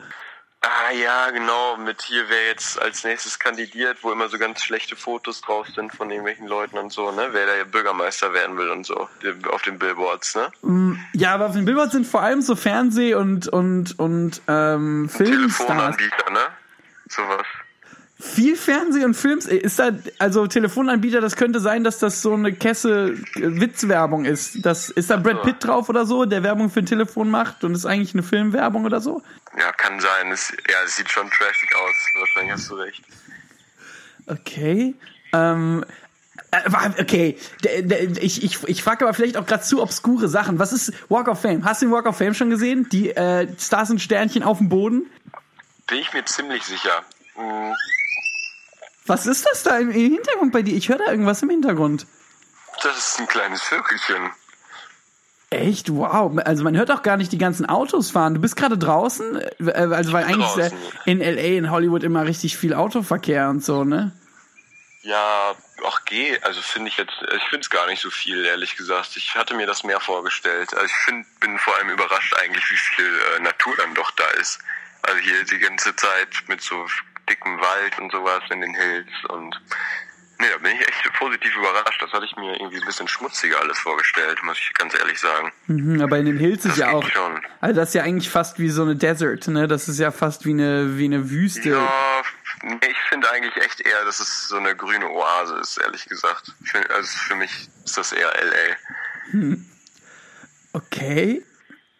Ah 0.61 0.91
ja, 0.91 1.29
genau, 1.29 1.77
mit 1.77 2.01
hier 2.01 2.23
wer 2.29 2.47
jetzt 2.47 2.81
als 2.81 3.03
nächstes 3.03 3.37
kandidiert, 3.37 3.99
wo 4.01 4.11
immer 4.11 4.27
so 4.27 4.37
ganz 4.37 4.61
schlechte 4.63 4.95
Fotos 4.95 5.41
drauf 5.41 5.67
sind 5.75 5.93
von 5.93 6.09
irgendwelchen 6.09 6.47
Leuten 6.47 6.77
und 6.77 6.91
so, 6.91 7.11
ne? 7.11 7.29
Wer 7.31 7.45
da 7.45 7.63
Bürgermeister 7.63 8.33
werden 8.33 8.57
will 8.57 8.69
und 8.69 8.85
so, 8.85 9.07
auf 9.51 9.61
den 9.61 9.77
Billboards, 9.77 10.35
ne? 10.35 10.97
Ja, 11.13 11.35
aber 11.35 11.45
auf 11.47 11.53
den 11.53 11.65
Billboards 11.65 11.91
sind 11.91 12.07
vor 12.07 12.21
allem 12.21 12.41
so 12.41 12.55
Fernseh- 12.55 13.13
und, 13.13 13.47
und, 13.47 13.99
und, 13.99 14.41
ähm, 14.47 15.09
Filmstars. 15.09 15.67
Telefonanbieter, 15.67 16.31
ne? 16.31 16.47
Sowas. 17.07 17.45
Viel 18.19 18.55
Fernseh 18.55 19.05
und 19.05 19.13
Films, 19.13 19.45
ist 19.45 19.77
da, 19.77 19.91
also 20.17 20.47
Telefonanbieter, 20.47 21.21
das 21.21 21.35
könnte 21.35 21.59
sein, 21.59 21.83
dass 21.83 21.99
das 21.99 22.23
so 22.23 22.33
eine 22.33 22.51
Kesse 22.51 23.13
äh, 23.35 23.61
Witzwerbung 23.61 24.25
ist. 24.25 24.65
Das, 24.65 24.89
ist 24.89 25.11
da 25.11 25.17
Brad 25.17 25.43
Pitt 25.43 25.57
drauf 25.63 25.87
oder 25.87 26.07
so, 26.07 26.25
der 26.25 26.41
Werbung 26.41 26.71
für 26.71 26.79
ein 26.79 26.87
Telefon 26.87 27.29
macht 27.29 27.63
und 27.63 27.75
ist 27.75 27.85
eigentlich 27.85 28.15
eine 28.15 28.23
Filmwerbung 28.23 28.85
oder 28.85 29.01
so? 29.01 29.21
Ja, 29.57 29.71
kann 29.71 29.99
sein. 29.99 30.31
Es, 30.31 30.51
ja, 30.69 30.77
es 30.85 30.95
sieht 30.95 31.09
schon 31.09 31.29
trashig 31.29 31.75
aus. 31.75 31.95
Wahrscheinlich 32.15 32.53
hast 32.53 32.69
du 32.69 32.75
recht. 32.75 33.03
Okay. 34.27 34.95
Ähm, 35.33 35.83
äh, 36.51 37.01
okay, 37.01 37.37
ich, 38.21 38.43
ich, 38.43 38.63
ich 38.67 38.83
frage 38.83 39.05
aber 39.05 39.13
vielleicht 39.13 39.37
auch 39.37 39.45
gerade 39.45 39.63
zu 39.63 39.81
obskure 39.81 40.27
Sachen. 40.29 40.59
Was 40.59 40.71
ist 40.71 40.93
Walk 41.09 41.27
of 41.27 41.41
Fame? 41.41 41.65
Hast 41.65 41.81
du 41.81 41.87
den 41.87 41.91
Walk 41.91 42.05
of 42.05 42.17
Fame 42.17 42.33
schon 42.33 42.49
gesehen? 42.49 42.87
Die 42.89 43.09
äh, 43.09 43.47
Stars 43.59 43.89
und 43.89 43.99
Sternchen 43.99 44.43
auf 44.43 44.59
dem 44.59 44.69
Boden? 44.69 45.09
Bin 45.87 45.97
ich 45.99 46.13
mir 46.13 46.23
ziemlich 46.25 46.63
sicher. 46.63 47.03
Hm, 47.35 47.73
Was 49.05 49.25
ist 49.25 49.45
das 49.45 49.63
da 49.63 49.77
im, 49.79 49.89
im 49.89 50.13
Hintergrund 50.13 50.51
bei 50.51 50.61
dir? 50.61 50.75
Ich 50.75 50.89
höre 50.89 50.99
da 50.99 51.11
irgendwas 51.11 51.41
im 51.41 51.49
Hintergrund. 51.49 52.05
Das 52.83 52.97
ist 52.97 53.19
ein 53.19 53.27
kleines 53.27 53.61
Vögelchen. 53.63 54.31
Echt? 55.49 55.89
Wow. 55.93 56.37
Also 56.43 56.63
man 56.63 56.75
hört 56.75 56.91
auch 56.91 57.03
gar 57.03 57.15
nicht 57.15 57.31
die 57.31 57.37
ganzen 57.37 57.65
Autos 57.67 58.11
fahren. 58.11 58.33
Du 58.33 58.41
bist 58.41 58.55
gerade 58.57 58.77
draußen? 58.77 59.41
Äh, 59.65 59.71
Also 59.71 60.11
weil 60.11 60.25
eigentlich 60.25 60.45
draußen. 60.47 60.77
in 61.05 61.19
LA, 61.19 61.57
in 61.57 61.71
Hollywood 61.71 62.03
immer 62.03 62.25
richtig 62.25 62.57
viel 62.57 62.73
Autoverkehr 62.73 63.49
und 63.49 63.63
so, 63.63 63.83
ne? 63.85 64.11
Ja, 65.03 65.53
ach 65.85 66.01
geh, 66.03 66.37
also 66.41 66.59
finde 66.61 66.89
ich 66.89 66.97
jetzt, 66.97 67.13
ich 67.33 67.43
finde 67.43 67.61
es 67.61 67.69
gar 67.69 67.87
nicht 67.87 68.01
so 68.01 68.09
viel, 68.09 68.43
ehrlich 68.43 68.75
gesagt. 68.75 69.15
Ich 69.15 69.35
hatte 69.35 69.53
mir 69.53 69.65
das 69.65 69.85
mehr 69.85 70.01
vorgestellt. 70.01 70.73
Also 70.73 70.85
ich 70.85 70.91
find, 71.05 71.25
bin 71.39 71.57
vor 71.59 71.77
allem 71.77 71.89
überrascht 71.91 72.35
eigentlich, 72.43 72.63
wie 72.69 72.95
viel 72.95 73.05
äh, 73.37 73.41
Natur 73.41 73.73
dann 73.77 73.93
doch 73.93 74.11
da 74.11 74.27
ist. 74.41 74.59
Also 75.03 75.17
hier 75.19 75.45
die 75.45 75.59
ganze 75.59 75.95
Zeit 75.95 76.27
mit 76.47 76.61
so 76.61 76.85
dickem 77.29 77.57
Wald 77.61 77.97
und 77.99 78.11
sowas 78.11 78.41
in 78.49 78.59
den 78.59 78.73
Hills 78.75 79.07
und 79.29 79.61
nee, 80.39 80.45
da 80.51 80.57
bin 80.57 80.71
ich 80.75 80.81
echt 80.87 81.13
positiv 81.13 81.55
überrascht. 81.55 82.01
Das 82.01 82.11
hatte 82.11 82.25
ich 82.25 82.35
mir 82.35 82.53
irgendwie 82.59 82.77
ein 82.79 82.85
bisschen 82.85 83.07
schmutziger 83.07 83.59
alles 83.61 83.77
vorgestellt, 83.79 84.41
muss 84.43 84.57
ich 84.57 84.73
ganz 84.73 84.93
ehrlich 84.97 85.19
sagen. 85.19 85.51
Mhm, 85.67 86.01
aber 86.01 86.17
in 86.17 86.25
den 86.25 86.37
Hills 86.37 86.65
ist 86.65 86.71
Das 86.71 86.77
ja 86.77 86.91
auch. 86.91 87.07
schon. 87.09 87.39
Also 87.61 87.75
das 87.79 87.89
ist 87.89 87.95
ja 87.95 88.03
eigentlich 88.03 88.29
fast 88.29 88.59
wie 88.59 88.69
so 88.69 88.83
eine 88.83 88.95
Desert, 88.95 89.47
ne? 89.47 89.67
Das 89.67 89.87
ist 89.87 89.99
ja 89.99 90.11
fast 90.11 90.45
wie 90.45 90.51
eine, 90.51 90.97
wie 90.97 91.05
eine 91.05 91.29
Wüste. 91.29 91.69
Ja, 91.69 92.21
nee, 92.63 92.77
ich 92.89 92.97
finde 93.09 93.29
eigentlich 93.31 93.55
echt 93.57 93.81
eher, 93.81 94.03
dass 94.05 94.19
es 94.19 94.47
so 94.47 94.57
eine 94.57 94.75
grüne 94.75 95.09
Oase 95.09 95.57
ist, 95.57 95.77
ehrlich 95.77 96.05
gesagt. 96.05 96.51
Find, 96.63 96.89
also 96.91 97.07
für 97.27 97.35
mich 97.35 97.51
ist 97.85 97.97
das 97.97 98.11
eher 98.11 98.31
LA. 99.33 99.57
Okay. 100.73 101.43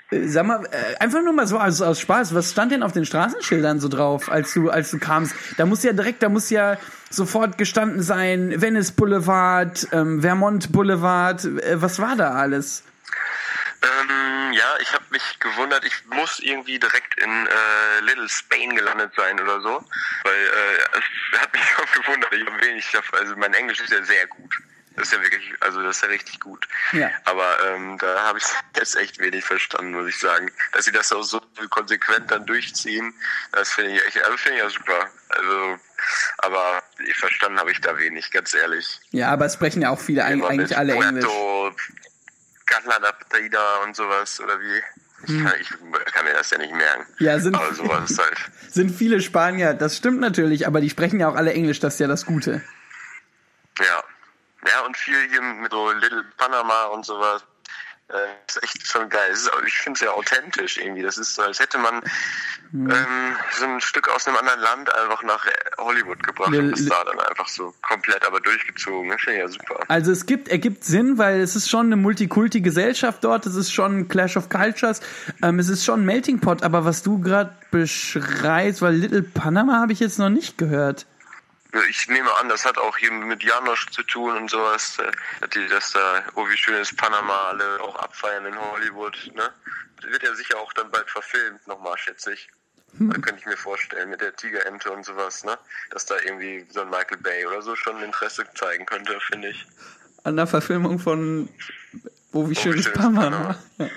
Sag 0.10 0.46
mal, 0.46 0.66
äh, 0.72 0.96
einfach 1.00 1.22
nur 1.22 1.34
mal 1.34 1.48
so 1.48 1.60
aus, 1.60 1.82
aus 1.82 2.00
Spaß, 2.00 2.34
was 2.34 2.52
stand 2.52 2.72
denn 2.72 2.82
auf 2.82 2.94
den 2.94 3.06
Straßenschildern 3.06 3.82
so 3.82 3.90
drauf, 3.90 4.32
als 4.32 4.54
du, 4.54 4.70
als 4.70 4.90
du 4.92 5.00
kamst? 5.00 5.36
Da 5.58 5.66
muss 5.66 5.84
ja 5.84 5.92
direkt, 5.92 6.24
da 6.24 6.30
muss 6.30 6.50
ja 6.50 6.78
sofort 7.10 7.58
gestanden 7.58 8.02
sein, 8.02 8.62
Venice 8.62 8.94
Boulevard, 8.94 9.86
ähm, 9.92 10.22
Vermont 10.22 10.72
Boulevard, 10.72 11.44
äh, 11.44 11.82
was 11.82 12.00
war 12.00 12.16
da 12.16 12.32
alles? 12.36 12.84
Ähm, 13.84 14.54
ja, 14.54 14.78
ich 14.82 14.94
habe 14.94 15.04
mich 15.12 15.40
gewundert, 15.40 15.84
ich 15.84 15.94
muss 16.06 16.40
irgendwie 16.40 16.80
direkt 16.80 17.20
in 17.20 17.30
äh, 17.30 18.00
Little 18.02 18.30
Spain 18.30 18.76
gelandet 18.78 19.12
sein 19.16 19.38
oder 19.42 19.60
so, 19.60 19.84
weil 20.24 20.34
äh, 20.34 21.00
es 21.34 21.40
hat 21.42 21.52
mich 21.52 21.64
schon 21.76 22.02
gewundert, 22.02 22.34
ich 22.34 22.46
habe 22.46 22.66
wenig, 22.66 22.86
also 23.12 23.36
mein 23.36 23.54
Englisch 23.54 23.82
ist 23.82 23.92
ja 23.92 24.02
sehr 24.04 24.26
gut. 24.28 24.56
Das 24.98 25.08
ist 25.08 25.14
ja 25.14 25.22
wirklich, 25.22 25.54
also 25.62 25.82
das 25.84 25.98
ist 25.98 26.02
ja 26.02 26.10
richtig 26.10 26.40
gut. 26.40 26.68
Ja. 26.92 27.10
Aber 27.26 27.46
ähm, 27.68 27.98
da 28.00 28.24
habe 28.24 28.40
ich 28.40 28.44
jetzt 28.76 28.96
echt 28.98 29.20
wenig 29.20 29.46
verstanden, 29.46 29.92
muss 29.94 30.10
ich 30.10 30.20
sagen. 30.20 30.52
Dass 30.74 30.86
sie 30.86 30.92
das 30.92 31.12
auch 31.12 31.24
so 31.24 31.40
konsequent 31.70 32.30
dann 32.32 32.46
durchziehen, 32.46 33.14
das 33.52 33.70
finde 33.72 33.92
ich 33.92 34.06
echt, 34.08 34.26
also 34.26 34.36
finde 34.38 34.58
ich 34.58 34.64
ja 34.64 34.70
super. 34.70 35.10
Also, 35.30 35.78
aber 36.40 36.84
verstanden 37.14 37.60
habe 37.60 37.72
ich 37.72 37.80
da 37.80 37.98
wenig, 37.98 38.32
ganz 38.32 38.54
ehrlich. 38.54 39.00
Ja, 39.12 39.30
aber 39.30 39.46
es 39.46 39.54
sprechen 39.54 39.82
ja 39.84 39.92
auch 39.92 40.00
viele 40.00 40.28
Immer 40.30 40.50
eigentlich 40.50 40.76
alle 40.78 40.94
Englisch. 40.94 41.26
Puerto, 41.26 41.76
Canada 42.66 43.12
Partida 43.12 43.78
und 43.84 43.96
sowas 43.96 44.40
oder 44.42 44.60
wie. 44.60 44.82
Ich 45.24 45.44
kann, 45.44 45.54
ich 45.60 46.14
kann 46.14 46.26
mir 46.26 46.34
das 46.34 46.50
ja 46.52 46.58
nicht 46.60 46.74
merken. 46.74 47.06
Hm. 47.18 47.26
Ja, 47.26 47.40
sind- 47.40 47.56
aber 47.56 47.74
sowas 47.74 48.12
ist 48.12 48.20
halt. 48.20 48.38
Sind 48.70 48.96
viele 48.96 49.22
Spanier, 49.22 49.74
das 49.74 49.98
stimmt 49.98 50.20
natürlich, 50.20 50.68
aber 50.68 50.82
die 50.82 50.90
sprechen 50.90 51.20
ja 51.20 51.28
auch 51.30 51.36
alle 51.36 51.54
Englisch, 51.54 51.80
das 51.80 51.96
ist 51.96 52.00
ja 52.00 52.08
das 52.08 52.26
Gute. 52.26 52.62
Ja. 53.80 54.04
Ja, 54.66 54.86
und 54.86 54.98
viel 54.98 55.30
hier 55.30 55.42
mit 55.42 55.72
so 55.72 55.92
Little 55.92 56.26
Panama 56.38 56.86
und 56.86 57.06
sowas. 57.06 57.44
Äh, 58.10 58.14
ist 58.48 58.64
echt 58.64 58.88
schon 58.88 59.10
geil. 59.10 59.32
Ist, 59.32 59.52
ich 59.66 59.74
finde 59.80 59.98
es 59.98 60.02
ja 60.02 60.12
authentisch 60.12 60.78
irgendwie. 60.78 61.04
Das 61.04 61.18
ist 61.18 61.36
so, 61.36 61.42
als 61.42 61.60
hätte 61.60 61.78
man 61.78 62.02
Hm. 62.72 62.90
ähm, 62.90 63.36
so 63.58 63.66
ein 63.66 63.80
Stück 63.80 64.10
aus 64.10 64.28
einem 64.28 64.38
anderen 64.38 64.60
Land 64.60 64.94
einfach 64.94 65.24
nach 65.24 65.46
Hollywood 65.78 66.22
gebracht 66.24 66.52
Lil- 66.52 66.66
und 66.68 66.74
ist 66.74 66.90
da 66.90 67.04
dann 67.06 67.20
einfach 67.20 67.48
so 67.48 67.74
komplett 67.82 68.26
aber 68.26 68.40
durchgezogen. 68.42 69.10
Das 69.10 69.22
finde 69.22 69.38
ich 69.38 69.44
ja 69.44 69.48
super. 69.50 69.80
Also 69.88 70.12
es 70.12 70.26
gibt, 70.26 70.50
ergibt 70.50 70.84
Sinn, 70.84 71.18
weil 71.18 71.40
es 71.40 71.56
ist 71.56 71.70
schon 71.70 71.86
eine 71.88 71.96
Multikulti-Gesellschaft 71.96 73.24
dort, 73.24 73.46
es 73.46 73.56
ist 73.56 73.72
schon 73.72 74.00
ein 74.00 74.08
Clash 74.10 74.36
of 74.36 74.50
Cultures, 74.50 75.02
ähm, 75.42 75.60
es 75.60 75.70
ist 75.70 75.86
schon 75.86 76.02
ein 76.02 76.06
Melting 76.06 76.40
Pot, 76.40 76.64
aber 76.64 76.84
was 76.84 77.04
du 77.04 77.20
gerade 77.20 77.56
beschreibst, 77.72 78.82
weil 78.82 78.96
Little 78.96 79.24
Panama 79.24 79.80
habe 79.80 79.94
ich 79.94 80.00
jetzt 80.00 80.20
noch 80.20 80.30
nicht 80.30 80.58
gehört. 80.58 81.06
Ich 81.90 82.08
nehme 82.08 82.34
an, 82.36 82.50
das 82.50 82.66
hat 82.66 82.78
auch 82.78 82.98
hier 82.98 83.12
mit 83.12 83.44
Janosch 83.44 83.88
zu 83.92 84.04
tun 84.04 84.36
und 84.38 84.50
sowas, 84.50 84.98
äh, 85.00 85.68
dass 85.70 85.92
da, 85.92 86.24
oh 86.36 86.48
wie 86.48 86.58
schön 86.58 86.76
ist 86.76 86.96
Panama, 86.98 87.50
alle 87.50 87.82
auch 87.82 87.96
abfeiern 87.98 88.46
in 88.46 88.60
Hollywood, 88.60 89.32
ne? 89.36 89.52
Das 90.02 90.12
wird 90.12 90.24
ja 90.24 90.34
sicher 90.36 90.58
auch 90.60 90.72
dann 90.74 90.90
bald 90.92 91.10
verfilmt 91.10 91.66
nochmal, 91.68 91.98
schätze 91.98 92.34
ich. 92.34 92.50
Da 92.94 93.14
könnte 93.16 93.40
ich 93.40 93.46
mir 93.46 93.58
vorstellen, 93.58 94.10
mit 94.10 94.22
der 94.22 94.36
Tigerente 94.36 94.90
und 94.92 95.06
sowas, 95.06 95.44
ne? 95.44 95.58
Dass 95.92 96.06
da 96.06 96.16
irgendwie 96.24 96.66
so 96.70 96.82
ein 96.82 96.90
Michael 96.90 97.18
Bay 97.18 97.46
oder 97.46 97.62
so 97.62 97.76
schon 97.76 98.02
Interesse 98.02 98.46
zeigen 98.56 98.86
könnte, 98.86 99.20
finde 99.20 99.50
ich. 99.50 99.66
An 100.24 100.38
der 100.38 100.48
Verfilmung 100.48 101.00
von 101.00 101.50
Oh, 102.34 102.50
wie 102.50 102.56
schön 102.56 102.76
wie 102.76 102.80
ist 102.80 102.94
Panama. 102.94 103.56
Panama. 103.78 103.94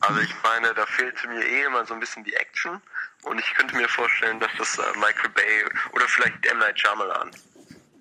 Also 0.00 0.20
ich 0.20 0.34
meine, 0.42 0.74
da 0.74 0.86
fehlte 0.86 1.28
mir 1.28 1.42
eh 1.44 1.64
immer 1.64 1.84
so 1.86 1.94
ein 1.94 2.00
bisschen 2.00 2.24
die 2.24 2.34
Action 2.34 2.80
und 3.26 3.38
ich 3.38 3.54
könnte 3.54 3.76
mir 3.76 3.88
vorstellen, 3.88 4.40
dass 4.40 4.50
das 4.58 4.78
äh, 4.78 4.82
Michael 4.98 5.30
Bay 5.34 5.64
oder 5.92 6.06
vielleicht 6.08 6.44
M. 6.46 6.58
Night 6.58 6.78
Shyamalan, 6.80 7.30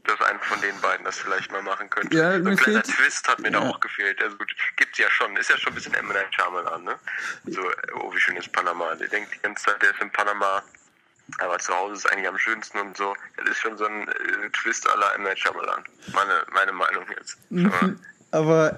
dass 0.06 0.22
einer 0.22 0.40
von 0.40 0.62
den 0.62 0.80
beiden 0.82 1.04
das 1.06 1.18
vielleicht 1.20 1.52
mal 1.52 1.62
machen 1.64 1.90
könnte. 1.90 2.16
Ja, 2.16 2.40
so 2.42 2.50
ein 2.50 2.56
kleiner 2.56 2.84
fehlt- 2.84 2.96
Twist 2.98 3.28
hat 3.28 3.40
mir 3.40 3.52
da 3.52 3.62
Ja. 3.64 3.70
auch 3.70 3.80
gefehlt. 3.80 4.22
Also 4.22 4.38
gut, 4.38 4.52
gibt's 4.78 4.98
ja 4.98 5.10
schon, 5.10 5.36
ist 5.38 5.50
ja 5.50 5.58
schon 5.58 5.74
ein 5.74 5.76
bisschen 5.76 5.94
M. 5.96 6.08
Night 6.10 6.34
Shyamalan, 6.34 6.84
ne? 6.84 6.96
So, 7.46 7.62
äh, 7.70 7.76
oh 7.96 8.14
wie 8.14 8.20
schön 8.20 8.38
ist 8.38 8.52
Panama. 8.52 8.94
Der 8.96 9.08
denkt 9.08 9.34
die 9.34 9.40
ganze 9.40 9.66
Zeit, 9.66 9.82
der 9.82 9.92
ist 9.92 10.02
in 10.02 10.12
Panama, 10.12 10.62
aber 11.40 11.58
zu 11.60 11.74
Hause 11.76 11.96
ist 11.96 12.12
eigentlich 12.12 12.28
am 12.28 12.38
schönsten 12.38 12.78
und 12.80 12.96
so. 12.96 13.16
Das 13.38 13.50
ist 13.50 13.58
schon 13.60 13.78
so 13.78 13.86
ein 13.86 14.08
äh, 14.08 14.50
Twist 14.54 14.86
la 14.86 15.14
M. 15.16 15.24
Night 15.24 15.40
Shyamalan. 15.40 15.84
Meine, 16.14 16.46
meine 16.54 16.72
Meinung 16.72 17.06
jetzt. 17.18 17.38
Aber- 17.52 17.96
Aber 18.32 18.78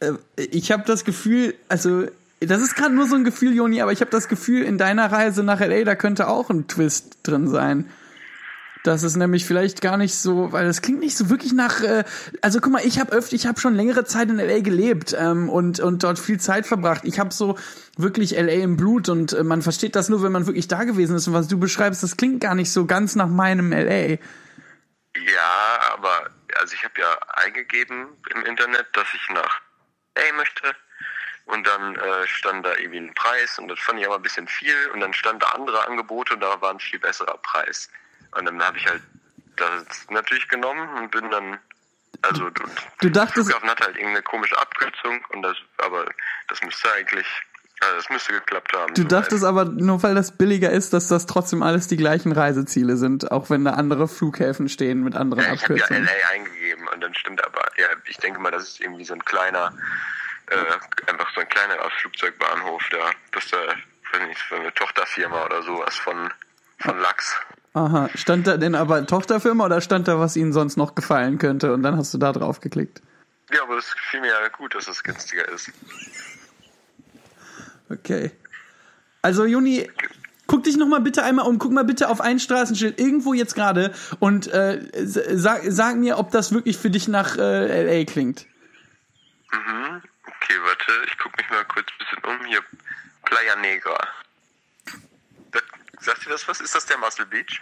äh, 0.00 0.12
ich 0.36 0.72
habe 0.72 0.84
das 0.84 1.04
Gefühl, 1.04 1.54
also 1.68 2.08
das 2.40 2.60
ist 2.60 2.74
gerade 2.74 2.94
nur 2.94 3.06
so 3.06 3.16
ein 3.16 3.24
Gefühl, 3.24 3.54
Joni, 3.54 3.80
aber 3.80 3.92
ich 3.92 4.00
habe 4.00 4.10
das 4.10 4.28
Gefühl, 4.28 4.62
in 4.62 4.78
deiner 4.78 5.10
Reise 5.10 5.42
nach 5.42 5.60
LA, 5.60 5.84
da 5.84 5.94
könnte 5.94 6.28
auch 6.28 6.50
ein 6.50 6.68
Twist 6.68 7.18
drin 7.22 7.48
sein. 7.48 7.90
Das 8.86 9.02
ist 9.02 9.16
nämlich 9.16 9.44
vielleicht 9.44 9.80
gar 9.80 9.96
nicht 9.96 10.14
so, 10.14 10.52
weil 10.52 10.64
das 10.64 10.80
klingt 10.80 11.00
nicht 11.00 11.16
so 11.16 11.28
wirklich 11.28 11.52
nach. 11.52 11.82
Äh, 11.82 12.04
also 12.40 12.60
guck 12.60 12.72
mal, 12.72 12.86
ich 12.86 13.00
habe 13.00 13.10
öfter, 13.10 13.34
ich 13.34 13.48
habe 13.48 13.58
schon 13.58 13.74
längere 13.74 14.04
Zeit 14.04 14.28
in 14.30 14.36
LA 14.36 14.60
gelebt 14.60 15.16
ähm, 15.18 15.48
und 15.48 15.80
und 15.80 16.04
dort 16.04 16.20
viel 16.20 16.38
Zeit 16.38 16.66
verbracht. 16.66 17.02
Ich 17.04 17.18
habe 17.18 17.34
so 17.34 17.58
wirklich 17.96 18.30
LA 18.30 18.62
im 18.62 18.76
Blut 18.76 19.08
und 19.08 19.32
äh, 19.32 19.42
man 19.42 19.62
versteht 19.62 19.96
das 19.96 20.08
nur, 20.08 20.22
wenn 20.22 20.30
man 20.30 20.46
wirklich 20.46 20.68
da 20.68 20.84
gewesen 20.84 21.16
ist. 21.16 21.26
Und 21.26 21.34
was 21.34 21.48
du 21.48 21.58
beschreibst, 21.58 22.04
das 22.04 22.16
klingt 22.16 22.40
gar 22.40 22.54
nicht 22.54 22.70
so 22.70 22.86
ganz 22.86 23.16
nach 23.16 23.26
meinem 23.26 23.72
LA. 23.72 24.18
Ja, 25.16 25.80
aber 25.92 26.30
also 26.60 26.74
ich 26.74 26.84
habe 26.84 26.94
ja 27.00 27.18
eingegeben 27.44 28.06
im 28.36 28.44
Internet, 28.44 28.86
dass 28.92 29.08
ich 29.12 29.34
nach 29.34 29.62
LA 30.16 30.36
möchte. 30.36 30.76
Und 31.46 31.66
dann 31.66 31.94
äh, 31.96 32.26
stand 32.26 32.66
da 32.66 32.74
irgendwie 32.76 32.98
ein 32.98 33.14
Preis 33.14 33.58
und 33.58 33.68
das 33.68 33.78
fand 33.78 33.98
ich 34.00 34.06
aber 34.06 34.16
ein 34.16 34.22
bisschen 34.22 34.46
viel. 34.48 34.74
Und 34.92 35.00
dann 35.00 35.12
stand 35.12 35.42
da 35.42 35.46
andere 35.50 35.86
Angebote 35.86 36.34
und 36.34 36.40
da 36.40 36.60
war 36.60 36.70
ein 36.70 36.80
viel 36.80 36.98
besserer 36.98 37.38
Preis. 37.38 37.88
Und 38.36 38.44
dann 38.46 38.62
habe 38.62 38.76
ich 38.78 38.86
halt 38.86 39.00
das 39.56 39.84
natürlich 40.10 40.48
genommen 40.48 40.88
und 40.98 41.10
bin 41.10 41.30
dann, 41.30 41.58
also 42.22 42.50
du, 42.50 42.62
Du 43.00 43.10
dachtest- 43.10 43.46
Flughafen 43.48 43.70
hat 43.70 43.80
halt 43.80 43.96
irgendeine 43.96 44.22
komische 44.22 44.58
Abkürzung 44.58 45.24
und 45.30 45.42
das, 45.42 45.56
aber 45.78 46.04
das 46.48 46.60
müsste 46.62 46.92
eigentlich, 46.92 47.26
also 47.80 47.96
das 47.96 48.10
müsste 48.10 48.32
geklappt 48.32 48.72
haben. 48.74 48.92
Du 48.94 49.02
soweit. 49.02 49.12
dachtest 49.12 49.44
aber, 49.44 49.64
nur 49.66 50.02
weil 50.02 50.14
das 50.16 50.36
billiger 50.36 50.70
ist, 50.70 50.92
dass 50.92 51.08
das 51.08 51.26
trotzdem 51.26 51.62
alles 51.62 51.86
die 51.88 51.96
gleichen 51.96 52.32
Reiseziele 52.32 52.96
sind, 52.96 53.30
auch 53.30 53.48
wenn 53.50 53.64
da 53.64 53.74
andere 53.74 54.08
Flughäfen 54.08 54.68
stehen 54.68 55.04
mit 55.04 55.14
anderen 55.14 55.44
Ja, 55.44 55.52
ich 55.54 55.62
habe 55.62 55.76
ja 55.78 55.84
Abkürzungen. 55.84 56.04
LA 56.10 56.28
eingegeben 56.34 56.88
und 56.88 57.00
dann 57.00 57.14
stimmt 57.14 57.42
aber, 57.46 57.64
ja, 57.78 57.86
ich 58.06 58.16
denke 58.18 58.40
mal, 58.40 58.50
das 58.50 58.64
ist 58.64 58.80
irgendwie 58.80 59.04
so 59.04 59.14
ein 59.14 59.24
kleiner, 59.24 59.72
äh, 60.50 61.10
einfach 61.10 61.32
so 61.34 61.40
ein 61.40 61.48
kleinerer 61.48 61.90
Flugzeugbahnhof 62.00 62.82
da, 62.90 63.10
das 63.32 63.48
da, 63.48 63.58
weiß 64.12 64.28
nicht, 64.28 64.40
so 64.48 64.56
eine 64.56 64.72
Tochterfirma 64.74 65.44
oder 65.44 65.62
sowas 65.62 65.96
von, 65.96 66.30
von 66.78 66.98
Lachs. 66.98 67.36
Aha, 67.74 68.08
stand 68.14 68.46
da 68.46 68.56
denn 68.56 68.74
aber 68.74 69.06
Tochterfirma 69.06 69.66
oder 69.66 69.80
stand 69.80 70.08
da, 70.08 70.18
was 70.18 70.36
Ihnen 70.36 70.52
sonst 70.52 70.76
noch 70.76 70.94
gefallen 70.94 71.38
könnte 71.38 71.74
und 71.74 71.82
dann 71.82 71.96
hast 71.96 72.14
du 72.14 72.18
da 72.18 72.32
drauf 72.32 72.60
geklickt? 72.60 73.02
Ja, 73.52 73.62
aber 73.62 73.76
das 73.76 73.92
gefiel 73.94 74.20
mir 74.20 74.28
ja 74.28 74.48
gut, 74.48 74.74
dass 74.74 74.88
es 74.88 75.02
günstiger 75.02 75.48
ist. 75.48 75.70
Okay. 77.90 78.32
Also 79.22 79.44
Juni, 79.44 79.90
guck 80.46 80.64
dich 80.64 80.76
noch 80.76 80.88
mal 80.88 81.00
bitte 81.00 81.22
einmal 81.22 81.46
um, 81.46 81.58
guck 81.58 81.72
mal 81.72 81.84
bitte 81.84 82.08
auf 82.08 82.20
ein 82.20 82.40
Straßenschild 82.40 82.98
irgendwo 82.98 83.34
jetzt 83.34 83.54
gerade 83.54 83.92
und 84.20 84.48
äh, 84.48 84.88
sag, 84.94 85.62
sag 85.64 85.96
mir, 85.96 86.18
ob 86.18 86.30
das 86.30 86.52
wirklich 86.52 86.78
für 86.78 86.90
dich 86.90 87.08
nach 87.08 87.36
äh, 87.36 88.00
LA 88.00 88.04
klingt. 88.04 88.46
Mhm. 89.52 90.02
Okay, 90.40 90.54
warte, 90.62 90.92
ich 91.06 91.18
gucke 91.18 91.36
mich 91.38 91.50
mal 91.50 91.64
kurz 91.64 91.86
ein 91.88 91.98
bisschen 91.98 92.24
um. 92.24 92.46
Hier, 92.46 92.60
Playa 93.24 93.56
Negra. 93.56 94.08
Das, 95.52 95.62
sagt 96.00 96.26
dir 96.26 96.30
das 96.30 96.46
was? 96.48 96.60
Ist 96.60 96.74
das 96.74 96.86
der 96.86 96.98
Muscle 96.98 97.26
Beach? 97.26 97.60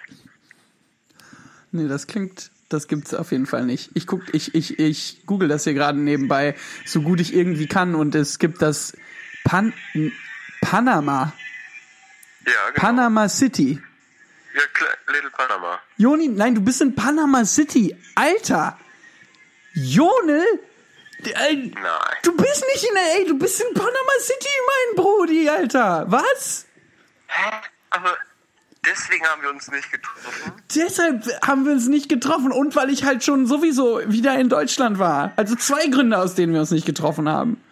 Nee, 1.72 1.88
das 1.88 2.06
klingt, 2.06 2.50
das 2.68 2.86
gibt's 2.86 3.14
auf 3.14 3.32
jeden 3.32 3.46
Fall 3.46 3.64
nicht. 3.64 3.90
Ich 3.94 4.06
guck, 4.06 4.22
ich, 4.32 4.54
ich, 4.54 4.78
ich 4.78 5.22
google 5.26 5.48
das 5.48 5.64
hier 5.64 5.74
gerade 5.74 5.98
nebenbei, 5.98 6.56
so 6.84 7.02
gut 7.02 7.20
ich 7.20 7.34
irgendwie 7.34 7.66
kann 7.66 7.94
und 7.94 8.14
es 8.14 8.38
gibt 8.38 8.62
das 8.62 8.96
Pan 9.44 9.72
Panama, 10.60 11.32
Ja, 12.46 12.70
genau. 12.70 12.80
Panama 12.80 13.28
City. 13.28 13.82
Ja, 14.54 14.62
Little 15.12 15.30
Panama. 15.30 15.80
Joni, 15.96 16.28
nein, 16.28 16.54
du 16.54 16.60
bist 16.60 16.80
in 16.80 16.94
Panama 16.94 17.44
City. 17.44 17.94
Alter! 18.14 18.78
Jonel? 19.74 20.44
Äh, 21.26 21.54
Nein. 21.56 21.72
Du 22.22 22.36
bist 22.36 22.64
nicht 22.72 22.84
in 22.84 22.94
LA, 22.94 23.28
du 23.28 23.38
bist 23.38 23.60
in 23.60 23.74
Panama 23.74 24.12
City, 24.20 24.48
mein 24.66 25.04
Brudi, 25.04 25.48
Alter. 25.48 26.04
Was? 26.08 26.66
Hä? 27.26 27.50
Aber 27.90 28.16
deswegen 28.84 29.26
haben 29.26 29.42
wir 29.42 29.50
uns 29.50 29.70
nicht 29.70 29.90
getroffen. 29.90 30.52
Deshalb 30.74 31.24
haben 31.46 31.64
wir 31.64 31.72
uns 31.72 31.86
nicht 31.86 32.08
getroffen 32.08 32.52
und 32.52 32.74
weil 32.76 32.90
ich 32.90 33.04
halt 33.04 33.24
schon 33.24 33.46
sowieso 33.46 34.00
wieder 34.06 34.38
in 34.38 34.48
Deutschland 34.48 34.98
war. 34.98 35.32
Also 35.36 35.54
zwei 35.56 35.86
Gründe, 35.86 36.18
aus 36.18 36.34
denen 36.34 36.52
wir 36.52 36.60
uns 36.60 36.70
nicht 36.70 36.86
getroffen 36.86 37.28
haben. 37.28 37.62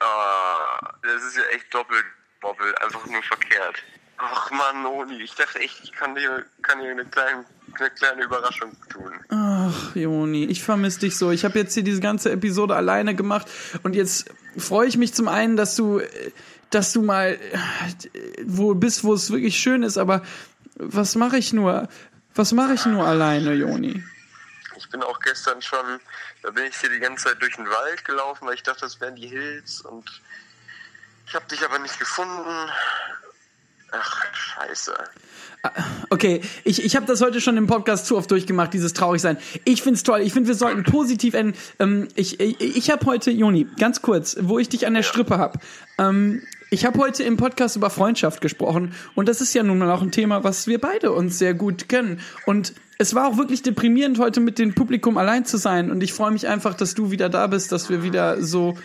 Ah, 0.00 0.94
das 1.02 1.22
ist 1.22 1.36
ja 1.36 1.44
echt 1.54 1.72
doppelt 1.72 2.04
Bobbel, 2.40 2.74
einfach 2.76 3.04
nur 3.06 3.22
verkehrt. 3.22 3.82
Ach 4.18 4.50
man, 4.50 4.82
Noni, 4.82 5.22
ich 5.22 5.34
dachte 5.34 5.58
echt, 5.58 5.80
ich 5.82 5.92
kann 5.92 6.14
dir, 6.14 6.44
kann 6.62 6.80
dir 6.80 6.90
eine, 6.90 7.04
kleine, 7.04 7.44
eine 7.78 7.90
kleine 7.90 8.24
Überraschung 8.24 8.74
tun. 8.88 9.12
Ach, 9.28 9.94
Joni, 9.94 10.44
ich 10.46 10.62
vermisse 10.62 11.00
dich 11.00 11.18
so. 11.18 11.30
Ich 11.30 11.44
habe 11.44 11.58
jetzt 11.58 11.74
hier 11.74 11.82
diese 11.82 12.00
ganze 12.00 12.30
Episode 12.32 12.74
alleine 12.76 13.14
gemacht 13.14 13.46
und 13.82 13.94
jetzt 13.94 14.30
freue 14.56 14.88
ich 14.88 14.96
mich 14.96 15.12
zum 15.12 15.28
einen, 15.28 15.56
dass 15.56 15.76
du, 15.76 16.00
dass 16.70 16.92
du 16.92 17.02
mal 17.02 17.38
wo 18.44 18.74
bist, 18.74 19.04
wo 19.04 19.12
es 19.12 19.30
wirklich 19.30 19.58
schön 19.58 19.82
ist, 19.82 19.98
aber 19.98 20.22
was 20.76 21.14
mache 21.14 21.36
ich 21.38 21.52
nur? 21.52 21.88
Was 22.34 22.52
mache 22.52 22.74
ich 22.74 22.84
nur 22.86 23.06
alleine, 23.06 23.54
Joni? 23.54 24.04
Ich 24.76 24.90
bin 24.90 25.02
auch 25.02 25.18
gestern 25.20 25.60
schon, 25.62 26.00
da 26.42 26.50
bin 26.50 26.64
ich 26.64 26.76
hier 26.76 26.90
die 26.90 26.98
ganze 26.98 27.24
Zeit 27.24 27.40
durch 27.40 27.56
den 27.56 27.66
Wald 27.66 28.04
gelaufen, 28.04 28.46
weil 28.46 28.54
ich 28.54 28.62
dachte, 28.62 28.80
das 28.80 29.00
wären 29.00 29.16
die 29.16 29.26
Hills 29.26 29.80
und 29.80 30.22
ich 31.26 31.34
habe 31.34 31.46
dich 31.46 31.64
aber 31.64 31.78
nicht 31.78 31.98
gefunden. 31.98 32.70
Ach, 33.92 34.24
scheiße. 34.32 34.94
Okay, 36.10 36.40
ich, 36.64 36.84
ich 36.84 36.96
habe 36.96 37.06
das 37.06 37.20
heute 37.20 37.40
schon 37.40 37.56
im 37.56 37.66
Podcast 37.66 38.06
zu 38.06 38.16
oft 38.16 38.30
durchgemacht, 38.30 38.72
dieses 38.72 38.92
Traurigsein. 38.92 39.36
Ich 39.64 39.82
find's 39.82 40.02
toll. 40.02 40.20
Ich 40.20 40.32
finde, 40.32 40.48
wir 40.48 40.54
sollten 40.54 40.84
positiv 40.84 41.34
enden. 41.34 41.56
Ähm, 41.78 42.08
ich 42.14 42.40
ich, 42.40 42.60
ich 42.60 42.90
habe 42.90 43.04
heute, 43.06 43.30
Joni, 43.30 43.66
ganz 43.78 44.02
kurz, 44.02 44.36
wo 44.40 44.58
ich 44.58 44.68
dich 44.68 44.86
an 44.86 44.94
der 44.94 45.02
Strippe 45.02 45.38
hab. 45.38 45.62
Ähm, 45.98 46.42
ich 46.70 46.84
habe 46.84 46.98
heute 46.98 47.22
im 47.22 47.36
Podcast 47.36 47.76
über 47.76 47.90
Freundschaft 47.90 48.40
gesprochen 48.40 48.92
und 49.14 49.28
das 49.28 49.40
ist 49.40 49.54
ja 49.54 49.62
nun 49.62 49.78
mal 49.78 49.90
auch 49.90 50.02
ein 50.02 50.10
Thema, 50.10 50.42
was 50.42 50.66
wir 50.66 50.80
beide 50.80 51.12
uns 51.12 51.38
sehr 51.38 51.54
gut 51.54 51.88
kennen. 51.88 52.20
Und 52.44 52.74
es 52.98 53.14
war 53.14 53.28
auch 53.28 53.36
wirklich 53.36 53.62
deprimierend, 53.62 54.18
heute 54.18 54.40
mit 54.40 54.58
dem 54.58 54.74
Publikum 54.74 55.18
allein 55.18 55.44
zu 55.44 55.58
sein. 55.58 55.90
Und 55.90 56.02
ich 56.02 56.12
freue 56.12 56.30
mich 56.30 56.48
einfach, 56.48 56.74
dass 56.74 56.94
du 56.94 57.10
wieder 57.10 57.28
da 57.28 57.46
bist, 57.46 57.70
dass 57.72 57.88
wir 57.88 58.02
wieder 58.02 58.42
so 58.42 58.76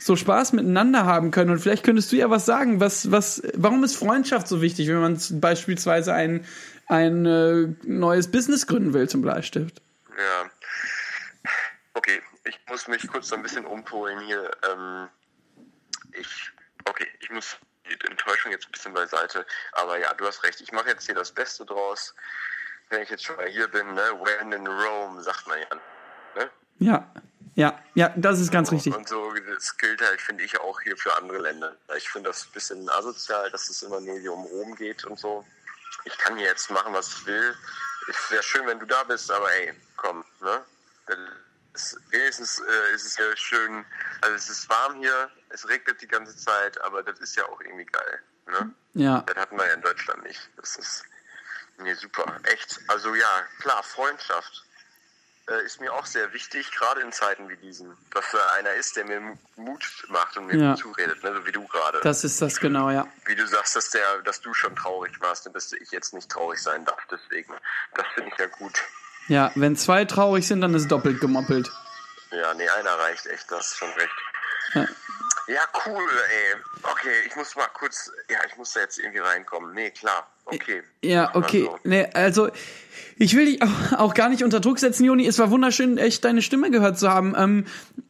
so 0.00 0.16
Spaß 0.16 0.54
miteinander 0.54 1.04
haben 1.04 1.30
können. 1.30 1.50
Und 1.50 1.60
vielleicht 1.60 1.84
könntest 1.84 2.10
du 2.10 2.16
ja 2.16 2.30
was 2.30 2.46
sagen, 2.46 2.80
was, 2.80 3.10
was, 3.10 3.42
warum 3.54 3.84
ist 3.84 3.96
Freundschaft 3.96 4.48
so 4.48 4.62
wichtig, 4.62 4.88
wenn 4.88 5.00
man 5.00 5.20
beispielsweise 5.40 6.14
ein, 6.14 6.46
ein 6.86 7.26
äh, 7.26 7.68
neues 7.82 8.30
Business 8.30 8.66
gründen 8.66 8.94
will 8.94 9.08
zum 9.08 9.22
Bleistift? 9.22 9.82
Ja. 10.16 10.50
Okay, 11.94 12.20
ich 12.44 12.58
muss 12.68 12.88
mich 12.88 13.06
kurz 13.08 13.28
so 13.28 13.36
ein 13.36 13.42
bisschen 13.42 13.66
umpolen 13.66 14.20
hier. 14.20 14.50
Ähm, 14.70 15.08
ich, 16.18 16.50
okay, 16.86 17.06
ich 17.20 17.30
muss 17.30 17.58
die 17.86 18.08
Enttäuschung 18.08 18.52
jetzt 18.52 18.66
ein 18.68 18.72
bisschen 18.72 18.94
beiseite. 18.94 19.44
Aber 19.72 19.98
ja, 19.98 20.14
du 20.14 20.26
hast 20.26 20.42
recht. 20.44 20.60
Ich 20.62 20.72
mache 20.72 20.88
jetzt 20.88 21.04
hier 21.04 21.14
das 21.14 21.32
Beste 21.32 21.66
draus. 21.66 22.14
Wenn 22.88 23.02
ich 23.02 23.10
jetzt 23.10 23.24
schon 23.24 23.36
mal 23.36 23.46
hier 23.48 23.68
bin, 23.68 23.94
ne? 23.94 24.02
When 24.22 24.52
in 24.52 24.66
Rome, 24.66 25.22
sagt 25.22 25.46
man 25.46 25.58
ja. 25.58 26.42
Ne? 26.42 26.50
Ja, 26.78 27.12
ja, 27.54 27.78
ja, 27.94 28.12
das 28.16 28.40
ist 28.40 28.50
ganz 28.50 28.70
richtig. 28.70 28.94
Und 28.94 29.08
so, 29.08 29.32
das 29.54 29.76
gilt 29.76 30.00
halt, 30.00 30.20
finde 30.20 30.44
ich, 30.44 30.58
auch 30.60 30.80
hier 30.80 30.96
für 30.96 31.16
andere 31.16 31.38
Länder. 31.38 31.76
Ich 31.96 32.08
finde 32.08 32.30
das 32.30 32.46
ein 32.46 32.52
bisschen 32.52 32.88
asozial, 32.88 33.50
dass 33.50 33.68
es 33.68 33.82
immer 33.82 34.00
nur 34.00 34.18
hier 34.18 34.32
um 34.32 34.44
Rom 34.44 34.74
geht 34.76 35.04
und 35.04 35.18
so. 35.18 35.44
Ich 36.04 36.16
kann 36.18 36.36
hier 36.36 36.46
jetzt 36.46 36.70
machen, 36.70 36.92
was 36.92 37.08
ich 37.08 37.26
will. 37.26 37.54
Es 38.08 38.30
wäre 38.30 38.42
schön, 38.42 38.66
wenn 38.66 38.78
du 38.78 38.86
da 38.86 39.04
bist, 39.04 39.30
aber 39.30 39.52
ey, 39.52 39.74
komm, 39.96 40.24
ne? 40.40 40.62
Es, 41.74 41.96
wenigstens 42.10 42.60
äh, 42.60 42.94
ist 42.94 43.04
es 43.04 43.16
ja 43.16 43.36
schön, 43.36 43.84
also 44.22 44.34
es 44.34 44.48
ist 44.48 44.68
warm 44.68 44.96
hier, 44.96 45.30
es 45.50 45.68
regnet 45.68 46.00
die 46.00 46.08
ganze 46.08 46.36
Zeit, 46.36 46.80
aber 46.82 47.02
das 47.02 47.18
ist 47.20 47.36
ja 47.36 47.44
auch 47.48 47.60
irgendwie 47.60 47.86
geil, 47.86 48.22
ne? 48.46 48.74
Ja, 48.94 49.20
Das 49.20 49.36
hatten 49.36 49.56
wir 49.56 49.66
ja 49.66 49.74
in 49.74 49.82
Deutschland 49.82 50.22
nicht. 50.24 50.40
Das 50.56 50.76
ist 50.76 51.04
nee, 51.78 51.94
super, 51.94 52.40
echt. 52.44 52.80
Also 52.88 53.14
ja, 53.14 53.44
klar, 53.60 53.82
Freundschaft 53.82 54.64
äh, 55.50 55.64
ist 55.64 55.80
mir 55.80 55.92
auch 55.92 56.06
sehr 56.06 56.32
wichtig, 56.32 56.70
gerade 56.72 57.00
in 57.00 57.12
Zeiten 57.12 57.48
wie 57.48 57.56
diesen. 57.56 57.96
Dass 58.12 58.24
da 58.32 58.38
einer 58.58 58.72
ist, 58.74 58.96
der 58.96 59.04
mir 59.04 59.36
Mut 59.56 59.84
macht 60.08 60.36
und 60.36 60.46
mir 60.46 60.56
Ja. 60.56 60.76
Zuredet, 60.76 61.22
ne? 61.22 61.34
so 61.34 61.46
wie 61.46 61.52
du 61.52 61.66
gerade. 61.66 62.00
das 62.02 62.24
ist 62.24 62.40
das 62.40 62.60
genau, 62.60 62.90
ja. 62.90 63.06
Wie 63.26 63.34
du 63.34 63.46
sagst, 63.46 63.76
dass, 63.76 63.90
der, 63.90 64.22
dass 64.22 64.40
du 64.40 64.54
schon 64.54 64.74
traurig 64.76 65.20
warst 65.20 65.46
und 65.46 65.54
dass 65.54 65.72
ich 65.72 65.90
jetzt 65.90 66.14
nicht 66.14 66.30
traurig 66.30 66.62
sein 66.62 66.84
darf. 66.84 67.00
Deswegen, 67.10 67.52
das 67.94 68.06
finde 68.14 68.30
ich 68.32 68.38
ja 68.38 68.46
gut. 68.46 68.80
Ja, 69.28 69.52
wenn 69.54 69.76
zwei 69.76 70.04
traurig 70.04 70.46
sind, 70.46 70.60
dann 70.60 70.74
ist 70.74 70.88
doppelt 70.88 71.20
gemoppelt. 71.20 71.70
Ja, 72.30 72.54
nee, 72.54 72.68
einer 72.68 72.92
reicht 72.98 73.26
echt, 73.26 73.50
das 73.50 73.66
ist 73.72 73.76
schon 73.78 73.90
recht. 73.90 74.14
Ja. 74.74 74.86
Ja, 75.46 75.62
cool, 75.84 76.08
ey. 76.30 76.56
Okay, 76.84 77.22
ich 77.26 77.34
muss 77.34 77.56
mal 77.56 77.66
kurz, 77.68 78.10
ja, 78.28 78.38
ich 78.46 78.56
muss 78.56 78.72
da 78.72 78.80
jetzt 78.80 78.98
irgendwie 78.98 79.18
reinkommen. 79.18 79.74
Nee, 79.74 79.90
klar, 79.90 80.28
okay. 80.50 80.82
Ja, 81.02 81.34
okay. 81.34 81.64
so. 81.64 81.78
Nee, 81.84 82.06
also 82.14 82.50
ich 83.16 83.36
will 83.36 83.44
dich 83.46 83.62
auch, 83.98 84.14
gar 84.14 84.28
nicht 84.28 84.42
unter 84.42 84.60
Druck 84.60 84.78
setzen, 84.78 85.04
Joni. 85.04 85.26
Es 85.26 85.38
war 85.38 85.50
wunderschön, 85.50 85.98
echt 85.98 86.24
deine 86.24 86.42
Stimme 86.42 86.70
gehört 86.70 86.98
zu 86.98 87.10
haben. 87.10 87.34
Ähm, 87.36 87.66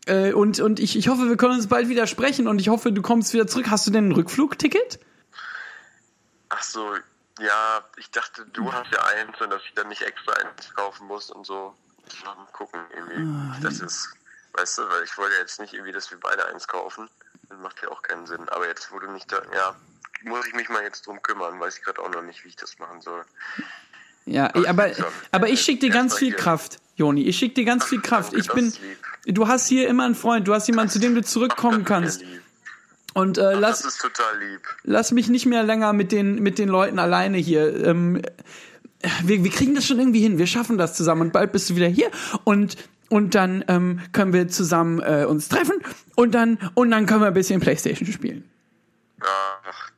äh, 0.07 0.33
und 0.33 0.61
und 0.61 0.79
ich, 0.79 0.97
ich 0.97 1.09
hoffe, 1.09 1.29
wir 1.29 1.37
können 1.37 1.55
uns 1.55 1.69
bald 1.69 1.89
wieder 1.89 2.07
sprechen 2.07 2.47
und 2.47 2.61
ich 2.61 2.69
hoffe, 2.69 2.93
du 2.93 3.03
kommst 3.03 3.33
wieder 3.33 3.47
zurück. 3.47 3.67
Hast 3.71 3.87
du 3.87 3.91
denn 3.91 4.09
ein 4.09 4.13
Rückflugticket? 4.13 5.01
Ach 6.49 6.63
so, 6.63 6.95
ja, 7.41 7.85
ich 7.97 8.11
dachte, 8.11 8.47
du 8.53 8.73
hast 8.73 8.93
ja 8.93 9.03
eins 9.05 9.41
und 9.41 9.51
dass 9.51 9.63
ich 9.65 9.75
dann 9.75 9.89
nicht 9.89 10.03
extra 10.03 10.33
eins 10.35 10.73
kaufen 10.75 11.07
muss 11.07 11.31
und 11.31 11.47
so. 11.47 11.75
Mal 12.25 12.37
gucken, 12.53 12.81
irgendwie. 12.95 13.63
das 13.63 13.81
ist, 13.81 14.15
weißt 14.55 14.79
du, 14.79 14.83
weil 14.89 15.05
ich 15.05 15.17
wollte 15.17 15.37
jetzt 15.37 15.61
nicht 15.61 15.75
irgendwie, 15.75 15.93
dass 15.93 16.11
wir 16.11 16.19
beide 16.21 16.47
eins 16.47 16.67
kaufen. 16.69 17.09
Das 17.49 17.59
macht 17.59 17.83
ja 17.83 17.89
auch 17.89 18.03
keinen 18.03 18.27
Sinn. 18.27 18.49
Aber 18.49 18.67
jetzt, 18.67 18.93
wo 18.93 18.99
du 18.99 19.11
nicht 19.11 19.31
da, 19.33 19.43
ja, 19.55 19.75
muss 20.25 20.47
ich 20.47 20.55
mich 20.55 20.69
mal 20.69 20.83
jetzt 20.83 21.07
drum 21.07 21.23
kümmern, 21.23 21.59
weiß 21.61 21.79
ich 21.79 21.85
gerade 21.85 22.01
auch 22.01 22.11
noch 22.11 22.23
nicht, 22.23 22.45
wie 22.45 22.49
ich 22.49 22.57
das 22.57 22.79
machen 22.79 23.01
soll. 23.01 23.25
Ja, 24.27 24.55
aber, 24.67 24.95
schon. 24.95 25.07
aber 25.33 25.49
ich 25.49 25.61
schicke 25.61 25.81
dir 25.81 25.91
ganz 25.91 26.17
viel. 26.17 26.33
Kraft, 26.33 26.79
Joni. 26.97 27.23
Ich 27.23 27.39
schicke 27.39 27.55
dir 27.55 27.65
ganz 27.65 27.85
viel 27.85 28.01
Kraft. 28.01 28.33
Ich 28.35 28.49
bin, 28.53 28.73
du 29.25 29.49
hast 29.49 29.67
hier 29.67 29.89
immer 29.89 30.05
einen 30.05 30.15
Freund, 30.15 30.47
du 30.47 30.55
hast 30.55 30.67
jemanden, 30.69 30.93
zu 30.93 30.99
dem 30.99 31.15
du 31.15 31.23
zurückkommen 31.23 31.85
kannst. 31.85 32.23
Und 33.13 33.39
äh, 33.39 33.55
lass, 33.55 33.99
lass 34.85 35.11
mich 35.11 35.29
nicht 35.29 35.47
mehr 35.47 35.65
länger 35.65 35.93
mit 35.93 36.13
den, 36.13 36.37
mit 36.37 36.59
den 36.59 36.69
Leuten 36.69 36.99
alleine 36.99 37.39
hier. 37.39 37.85
Ähm, 37.85 38.23
wir, 39.25 39.43
wir 39.43 39.51
kriegen 39.51 39.75
das 39.75 39.87
schon 39.87 39.99
irgendwie 39.99 40.21
hin. 40.21 40.39
Wir 40.39 40.47
schaffen 40.47 40.79
das 40.79 40.95
zusammen. 40.95 41.23
Und 41.23 41.33
bald 41.33 41.53
bist 41.53 41.71
du 41.71 41.77
wieder 41.77 41.89
hier. 41.89 42.11
Und, 42.45 42.77
und 43.09 43.35
dann 43.35 43.65
ähm, 43.67 44.01
können 44.13 44.33
wir 44.33 44.47
zusammen 44.49 45.01
äh, 45.01 45.25
uns 45.25 45.49
treffen. 45.49 45.83
Und 46.15 46.33
dann, 46.33 46.59
und 46.75 46.91
dann 46.93 47.07
können 47.07 47.23
wir 47.23 47.29
ein 47.29 47.35
bisschen 47.35 47.61
Playstation 47.61 48.13
spielen. 48.13 48.49
Ach, 49.21 49.91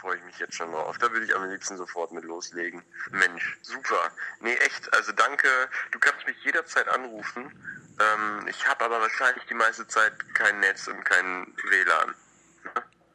freue 0.00 0.16
ich 0.16 0.24
mich 0.24 0.38
jetzt 0.38 0.54
schon 0.54 0.70
drauf. 0.70 0.96
Da 0.98 1.10
würde 1.12 1.26
ich 1.26 1.34
am 1.34 1.48
liebsten 1.50 1.76
sofort 1.76 2.12
mit 2.12 2.24
loslegen. 2.24 2.82
Mensch, 3.10 3.58
super. 3.62 4.10
Nee, 4.40 4.54
echt, 4.54 4.92
also 4.94 5.12
danke. 5.12 5.48
Du 5.90 5.98
kannst 5.98 6.26
mich 6.26 6.36
jederzeit 6.44 6.88
anrufen. 6.88 7.52
Ähm, 8.00 8.46
ich 8.48 8.66
habe 8.66 8.84
aber 8.84 9.00
wahrscheinlich 9.00 9.44
die 9.48 9.54
meiste 9.54 9.86
Zeit 9.88 10.12
kein 10.34 10.60
Netz 10.60 10.86
und 10.86 11.04
kein 11.04 11.52
WLAN. 11.70 12.14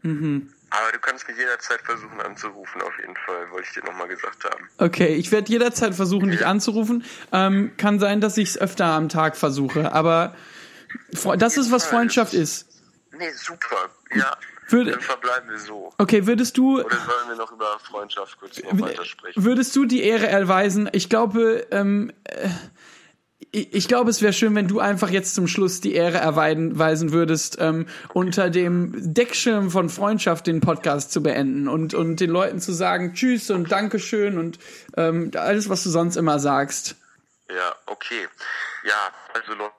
Ne? 0.03 0.47
Aber 0.69 0.91
du 0.91 0.99
kannst 0.99 1.27
mich 1.27 1.37
jederzeit 1.37 1.81
versuchen 1.81 2.19
anzurufen, 2.19 2.81
auf 2.81 2.97
jeden 2.99 3.15
Fall, 3.15 3.49
wollte 3.51 3.67
ich 3.67 3.73
dir 3.73 3.85
nochmal 3.85 4.07
gesagt 4.07 4.43
haben. 4.43 4.67
Okay, 4.79 5.15
ich 5.15 5.31
werde 5.31 5.49
jederzeit 5.49 5.93
versuchen, 5.93 6.31
dich 6.31 6.45
anzurufen. 6.45 7.05
Ähm, 7.31 7.71
kann 7.77 7.99
sein, 7.99 8.19
dass 8.19 8.37
ich 8.37 8.49
es 8.49 8.57
öfter 8.57 8.85
am 8.85 9.07
Tag 9.07 9.37
versuche, 9.37 9.93
aber 9.93 10.35
das 11.37 11.57
ist, 11.57 11.71
was 11.71 11.85
Freundschaft 11.85 12.33
ist. 12.33 12.67
Nee, 13.11 13.31
super. 13.31 13.89
Ja, 14.15 14.35
Würde- 14.69 14.91
dann 14.91 15.02
verbleiben 15.02 15.49
wir 15.49 15.58
so. 15.60 15.93
Okay, 15.97 16.26
würdest 16.28 16.58
du, 16.58 16.82
Oder 16.82 16.89
sollen 16.95 17.30
wir 17.30 17.36
noch 17.36 17.52
über 17.52 17.80
Freundschaft 17.80 18.39
kurz 18.39 18.62
noch 18.62 18.80
weiter 18.80 19.06
sprechen? 19.06 19.43
würdest 19.43 19.76
du 19.76 19.86
die 19.86 20.04
Ehre 20.04 20.28
erweisen? 20.28 20.89
Ich 20.93 21.10
glaube, 21.10 21.65
ähm, 21.71 22.12
äh, 22.23 22.49
ich 23.52 23.73
ich 23.73 23.88
glaube, 23.88 24.10
es 24.10 24.21
wäre 24.21 24.34
schön, 24.34 24.56
wenn 24.56 24.67
du 24.67 24.80
einfach 24.80 25.10
jetzt 25.10 25.36
zum 25.36 25.47
Schluss 25.47 25.80
die 25.80 25.93
Ehre 25.93 26.17
erweisen 26.17 27.12
würdest, 27.12 27.58
ähm, 27.60 27.86
unter 28.13 28.49
dem 28.49 29.13
Deckschirm 29.13 29.69
von 29.69 29.89
Freundschaft 29.89 30.47
den 30.47 30.60
Podcast 30.60 31.12
zu 31.12 31.21
beenden 31.21 31.67
und, 31.67 31.93
und 31.93 32.19
den 32.19 32.32
Leuten 32.32 32.60
zu 32.60 32.71
sagen 32.71 33.13
Tschüss 33.13 33.52
und 33.52 33.71
Dankeschön 33.71 34.38
und 34.39 34.58
ähm, 34.97 35.30
alles, 35.36 35.69
was 35.69 35.84
du 35.84 35.89
sonst 35.89 36.15
immer 36.15 36.39
sagst. 36.39 36.95
Ja, 37.49 37.76
okay. 37.86 38.28
Ja, 38.86 39.12
also 39.36 39.54
Leute, 39.54 39.73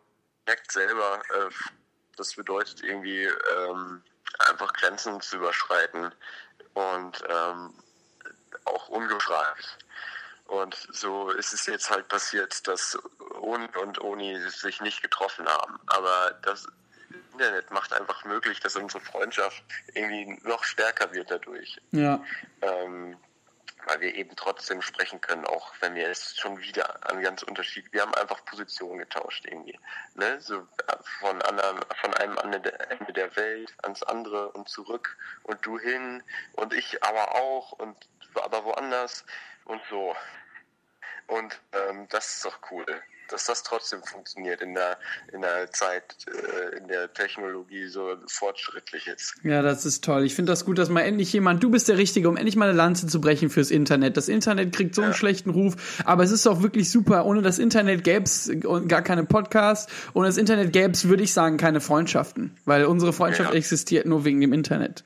merkt 0.46 0.70
selber, 0.70 1.20
äh, 1.30 1.50
das 2.16 2.34
bedeutet 2.34 2.82
irgendwie 2.84 3.24
ähm, 3.24 4.02
einfach 4.38 4.72
Grenzen 4.72 5.20
zu 5.20 5.36
überschreiten 5.36 6.12
und 6.74 7.24
ähm, 7.28 7.74
auch 8.64 8.88
ungefragt. 8.88 9.78
Und 10.46 10.76
so 10.92 11.30
ist 11.30 11.52
es 11.54 11.66
jetzt 11.66 11.90
halt 11.90 12.08
passiert, 12.08 12.66
dass 12.68 12.98
Oni 13.40 13.66
und 13.82 14.00
Oni 14.00 14.38
sich 14.50 14.80
nicht 14.80 15.02
getroffen 15.02 15.46
haben. 15.48 15.80
Aber 15.86 16.32
das 16.42 16.66
Internet 17.32 17.70
macht 17.70 17.92
einfach 17.92 18.24
möglich, 18.24 18.60
dass 18.60 18.76
unsere 18.76 19.02
Freundschaft 19.02 19.62
irgendwie 19.94 20.38
noch 20.46 20.62
stärker 20.64 21.12
wird 21.12 21.30
dadurch 21.30 21.80
Ja. 21.92 22.22
ähm, 22.62 23.16
weil 23.86 24.00
wir 24.00 24.14
eben 24.14 24.34
trotzdem 24.36 24.82
sprechen 24.82 25.20
können, 25.20 25.44
auch 25.46 25.72
wenn 25.80 25.94
wir 25.94 26.08
es 26.08 26.36
schon 26.36 26.58
wieder 26.60 27.08
an 27.10 27.22
ganz 27.22 27.42
unterschiedlich, 27.42 27.92
wir 27.92 28.02
haben 28.02 28.14
einfach 28.14 28.44
Positionen 28.44 28.98
getauscht 28.98 29.44
irgendwie, 29.46 29.78
ne, 30.14 30.40
so 30.40 30.58
äh, 30.58 30.96
von 31.20 31.40
anderen, 31.42 31.80
von 32.00 32.14
einem 32.14 32.38
Ende 32.38 32.60
der 33.12 33.36
Welt 33.36 33.72
ans 33.82 34.02
andere 34.02 34.50
und 34.52 34.68
zurück 34.68 35.16
und 35.42 35.64
du 35.64 35.78
hin 35.78 36.22
und 36.52 36.72
ich 36.72 37.02
aber 37.02 37.34
auch 37.34 37.72
und 37.72 37.96
aber 38.34 38.64
woanders 38.64 39.24
und 39.64 39.80
so. 39.88 40.16
Und 41.26 41.58
ähm, 41.72 42.06
das 42.08 42.36
ist 42.36 42.44
doch 42.44 42.58
cool, 42.70 42.84
dass 43.28 43.46
das 43.46 43.62
trotzdem 43.62 44.02
funktioniert 44.02 44.60
in 44.60 44.74
der 44.74 44.98
in 45.32 45.40
der 45.42 45.70
Zeit, 45.72 46.16
äh, 46.26 46.76
in 46.76 46.88
der 46.88 47.12
Technologie 47.12 47.86
so 47.88 48.16
fortschrittlich 48.26 49.06
ist. 49.06 49.34
Ja, 49.42 49.62
das 49.62 49.84
ist 49.86 50.04
toll. 50.04 50.24
Ich 50.24 50.34
finde 50.34 50.52
das 50.52 50.64
gut, 50.64 50.78
dass 50.78 50.88
mal 50.88 51.02
endlich 51.02 51.32
jemand, 51.32 51.62
du 51.62 51.70
bist 51.70 51.88
der 51.88 51.96
Richtige, 51.98 52.28
um 52.28 52.36
endlich 52.36 52.56
mal 52.56 52.68
eine 52.68 52.76
Lanze 52.76 53.06
zu 53.06 53.20
brechen 53.20 53.50
fürs 53.50 53.70
Internet. 53.70 54.16
Das 54.16 54.28
Internet 54.28 54.74
kriegt 54.74 54.94
so 54.94 55.02
einen 55.02 55.14
schlechten 55.14 55.50
Ruf, 55.50 56.02
aber 56.04 56.22
es 56.24 56.30
ist 56.30 56.46
auch 56.46 56.62
wirklich 56.62 56.90
super. 56.90 57.24
Ohne 57.24 57.42
das 57.42 57.58
Internet 57.58 58.04
gäbe 58.04 58.24
es 58.24 58.50
gar 58.88 59.02
keine 59.02 59.24
Podcasts. 59.24 59.92
Ohne 60.12 60.28
das 60.28 60.36
Internet 60.36 60.72
gäbe 60.72 60.92
es, 60.92 61.08
würde 61.08 61.22
ich 61.22 61.32
sagen, 61.32 61.56
keine 61.56 61.80
Freundschaften. 61.80 62.56
Weil 62.64 62.84
unsere 62.84 63.12
Freundschaft 63.12 63.50
Ja. 63.50 63.56
existiert 63.56 64.06
nur 64.06 64.24
wegen 64.24 64.40
dem 64.40 64.52
Internet. 64.52 65.04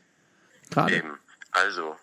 Gerade. 0.70 0.96
Eben. 0.96 1.18
Also, 1.52 1.96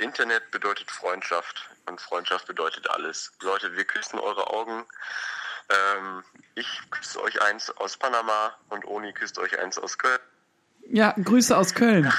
Internet 0.00 0.50
bedeutet 0.50 0.90
Freundschaft 0.90 1.68
und 1.86 2.00
Freundschaft 2.00 2.46
bedeutet 2.46 2.88
alles. 2.90 3.32
Leute, 3.42 3.74
wir 3.76 3.84
küssen 3.84 4.18
eure 4.18 4.48
Augen. 4.50 4.84
Ähm, 5.70 6.22
ich 6.54 6.80
küsse 6.90 7.22
euch 7.22 7.40
eins 7.42 7.70
aus 7.70 7.96
Panama 7.96 8.54
und 8.70 8.84
Oni 8.86 9.12
küsst 9.12 9.38
euch 9.38 9.58
eins 9.58 9.78
aus 9.78 9.98
Köln. 9.98 10.18
Ja, 10.90 11.14
Grüße 11.22 11.56
aus 11.56 11.74
Köln. 11.74 12.12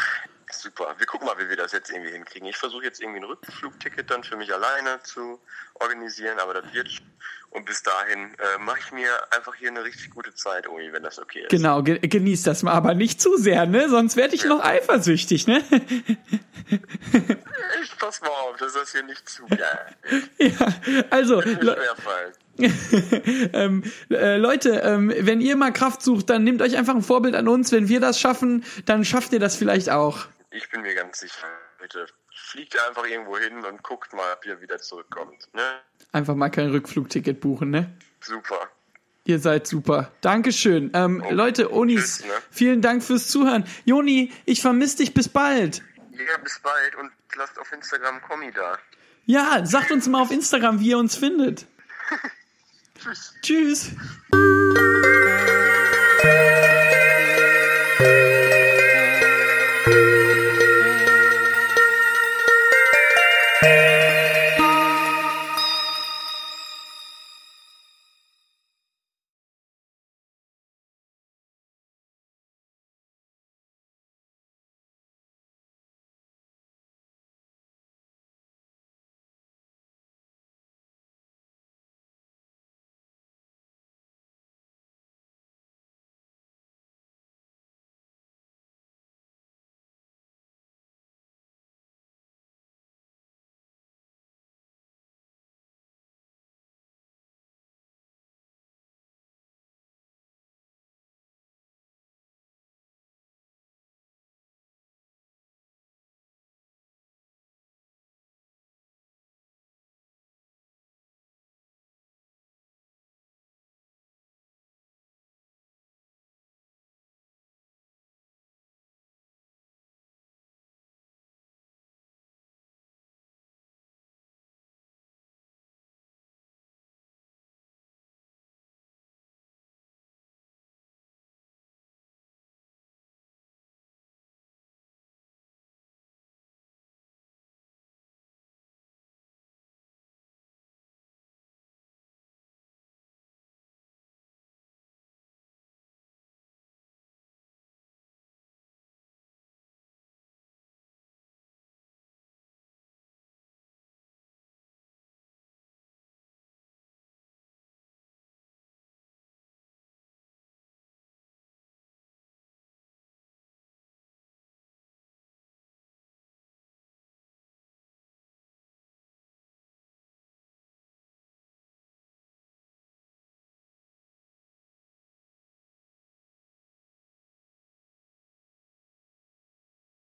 Super. 0.52 0.96
Wir 0.98 1.06
gucken 1.06 1.28
mal, 1.28 1.38
wie 1.38 1.50
wir 1.50 1.58
das 1.58 1.72
jetzt 1.72 1.92
irgendwie 1.92 2.12
hinkriegen. 2.12 2.48
Ich 2.48 2.58
versuche 2.58 2.84
jetzt 2.84 3.02
irgendwie 3.02 3.20
ein 3.20 3.26
Rückflugticket 3.26 4.10
dann 4.10 4.24
für 4.24 4.36
mich 4.36 4.54
alleine 4.54 5.02
zu 5.04 5.40
organisieren, 5.76 6.40
aber 6.40 6.56
das 6.56 6.74
wird. 6.74 6.90
Und 7.52 7.66
bis 7.66 7.82
dahin 7.82 8.36
äh, 8.36 8.60
mache 8.60 8.80
ich 8.80 8.92
mir 8.92 9.10
einfach 9.36 9.56
hier 9.56 9.70
eine 9.70 9.84
richtig 9.84 10.12
gute 10.12 10.36
Zeit, 10.36 10.68
Oni, 10.68 10.94
wenn 10.94 11.02
das 11.02 11.18
okay 11.18 11.42
ist. 11.42 11.50
Genau, 11.50 11.82
ge 11.82 11.98
genieß 12.00 12.44
das 12.44 12.62
mal, 12.62 12.74
aber 12.74 12.94
nicht 12.94 13.20
zu 13.20 13.38
sehr, 13.38 13.66
ne? 13.66 13.90
Sonst 13.90 14.18
werde 14.18 14.36
ich 14.36 14.46
noch 14.46 14.64
eifersüchtig, 14.64 15.48
ne? 15.48 15.64
Ich 17.82 17.98
pass 17.98 18.22
mal 18.22 18.30
auf, 18.30 18.58
dass 18.58 18.74
das 18.74 18.92
hier 18.92 19.04
nicht 19.04 19.28
zu 19.28 19.44
geil 19.50 19.96
ja, 20.38 20.74
also, 21.10 21.42
ähm, 23.54 23.84
äh, 24.10 24.38
Leute, 24.38 24.82
ähm, 24.84 25.14
wenn 25.16 25.42
ihr 25.42 25.56
mal 25.56 25.72
Kraft 25.72 26.02
sucht, 26.02 26.30
dann 26.30 26.44
nehmt 26.44 26.62
euch 26.62 26.78
einfach 26.78 26.96
ein 26.96 27.02
Vorbild 27.02 27.36
an 27.36 27.48
uns. 27.48 27.72
Wenn 27.72 27.88
wir 27.88 28.00
das 28.00 28.20
schaffen, 28.20 28.66
dann 28.86 29.06
schafft 29.06 29.34
ihr 29.34 29.40
das 29.40 29.56
vielleicht 29.56 29.90
auch. 29.90 30.26
Ich 30.52 30.70
bin 30.70 30.82
mir 30.82 30.96
ganz 30.96 31.20
sicher. 31.20 31.48
Bitte 31.80 32.08
fliegt 32.34 32.78
einfach 32.88 33.06
irgendwo 33.06 33.38
hin 33.38 33.64
und 33.64 33.84
guckt 33.84 34.14
mal, 34.14 34.34
ob 34.34 34.46
ihr 34.46 34.60
wieder 34.62 34.80
zurückkommt. 34.80 35.54
Ne? 35.54 35.62
Einfach 36.12 36.36
mal 36.36 36.50
kein 36.50 36.70
Rückflugticket 36.70 37.40
buchen, 37.40 37.70
ne? 37.70 37.94
Super. 38.22 38.70
Ihr 39.26 39.40
seid 39.40 39.68
super. 39.68 40.12
Dankeschön. 40.22 40.90
Ähm, 40.94 41.24
Leute, 41.30 41.72
Onis, 41.72 42.18
tschüss, 42.18 42.26
ne? 42.26 42.34
vielen 42.50 42.82
Dank 42.82 43.04
fürs 43.04 43.28
Zuhören. 43.28 43.64
Joni, 43.86 44.32
ich 44.46 44.62
vermisse 44.62 44.98
dich. 44.98 45.14
Bis 45.14 45.30
bald. 45.30 45.84
Ja, 46.12 46.38
bis 46.44 46.60
bald 46.60 46.96
und 46.96 47.12
lasst 47.38 47.60
auf 47.60 47.72
Instagram 47.72 48.22
Kommi 48.22 48.52
da. 48.52 48.78
Ja, 49.26 49.66
sagt 49.66 49.92
uns 49.92 50.08
mal 50.08 50.22
auf 50.22 50.32
Instagram, 50.32 50.80
wie 50.80 50.90
ihr 50.90 50.98
uns 50.98 51.16
findet. 51.16 51.68
Tschüss. 53.00 53.36
Tschüss. 53.42 53.92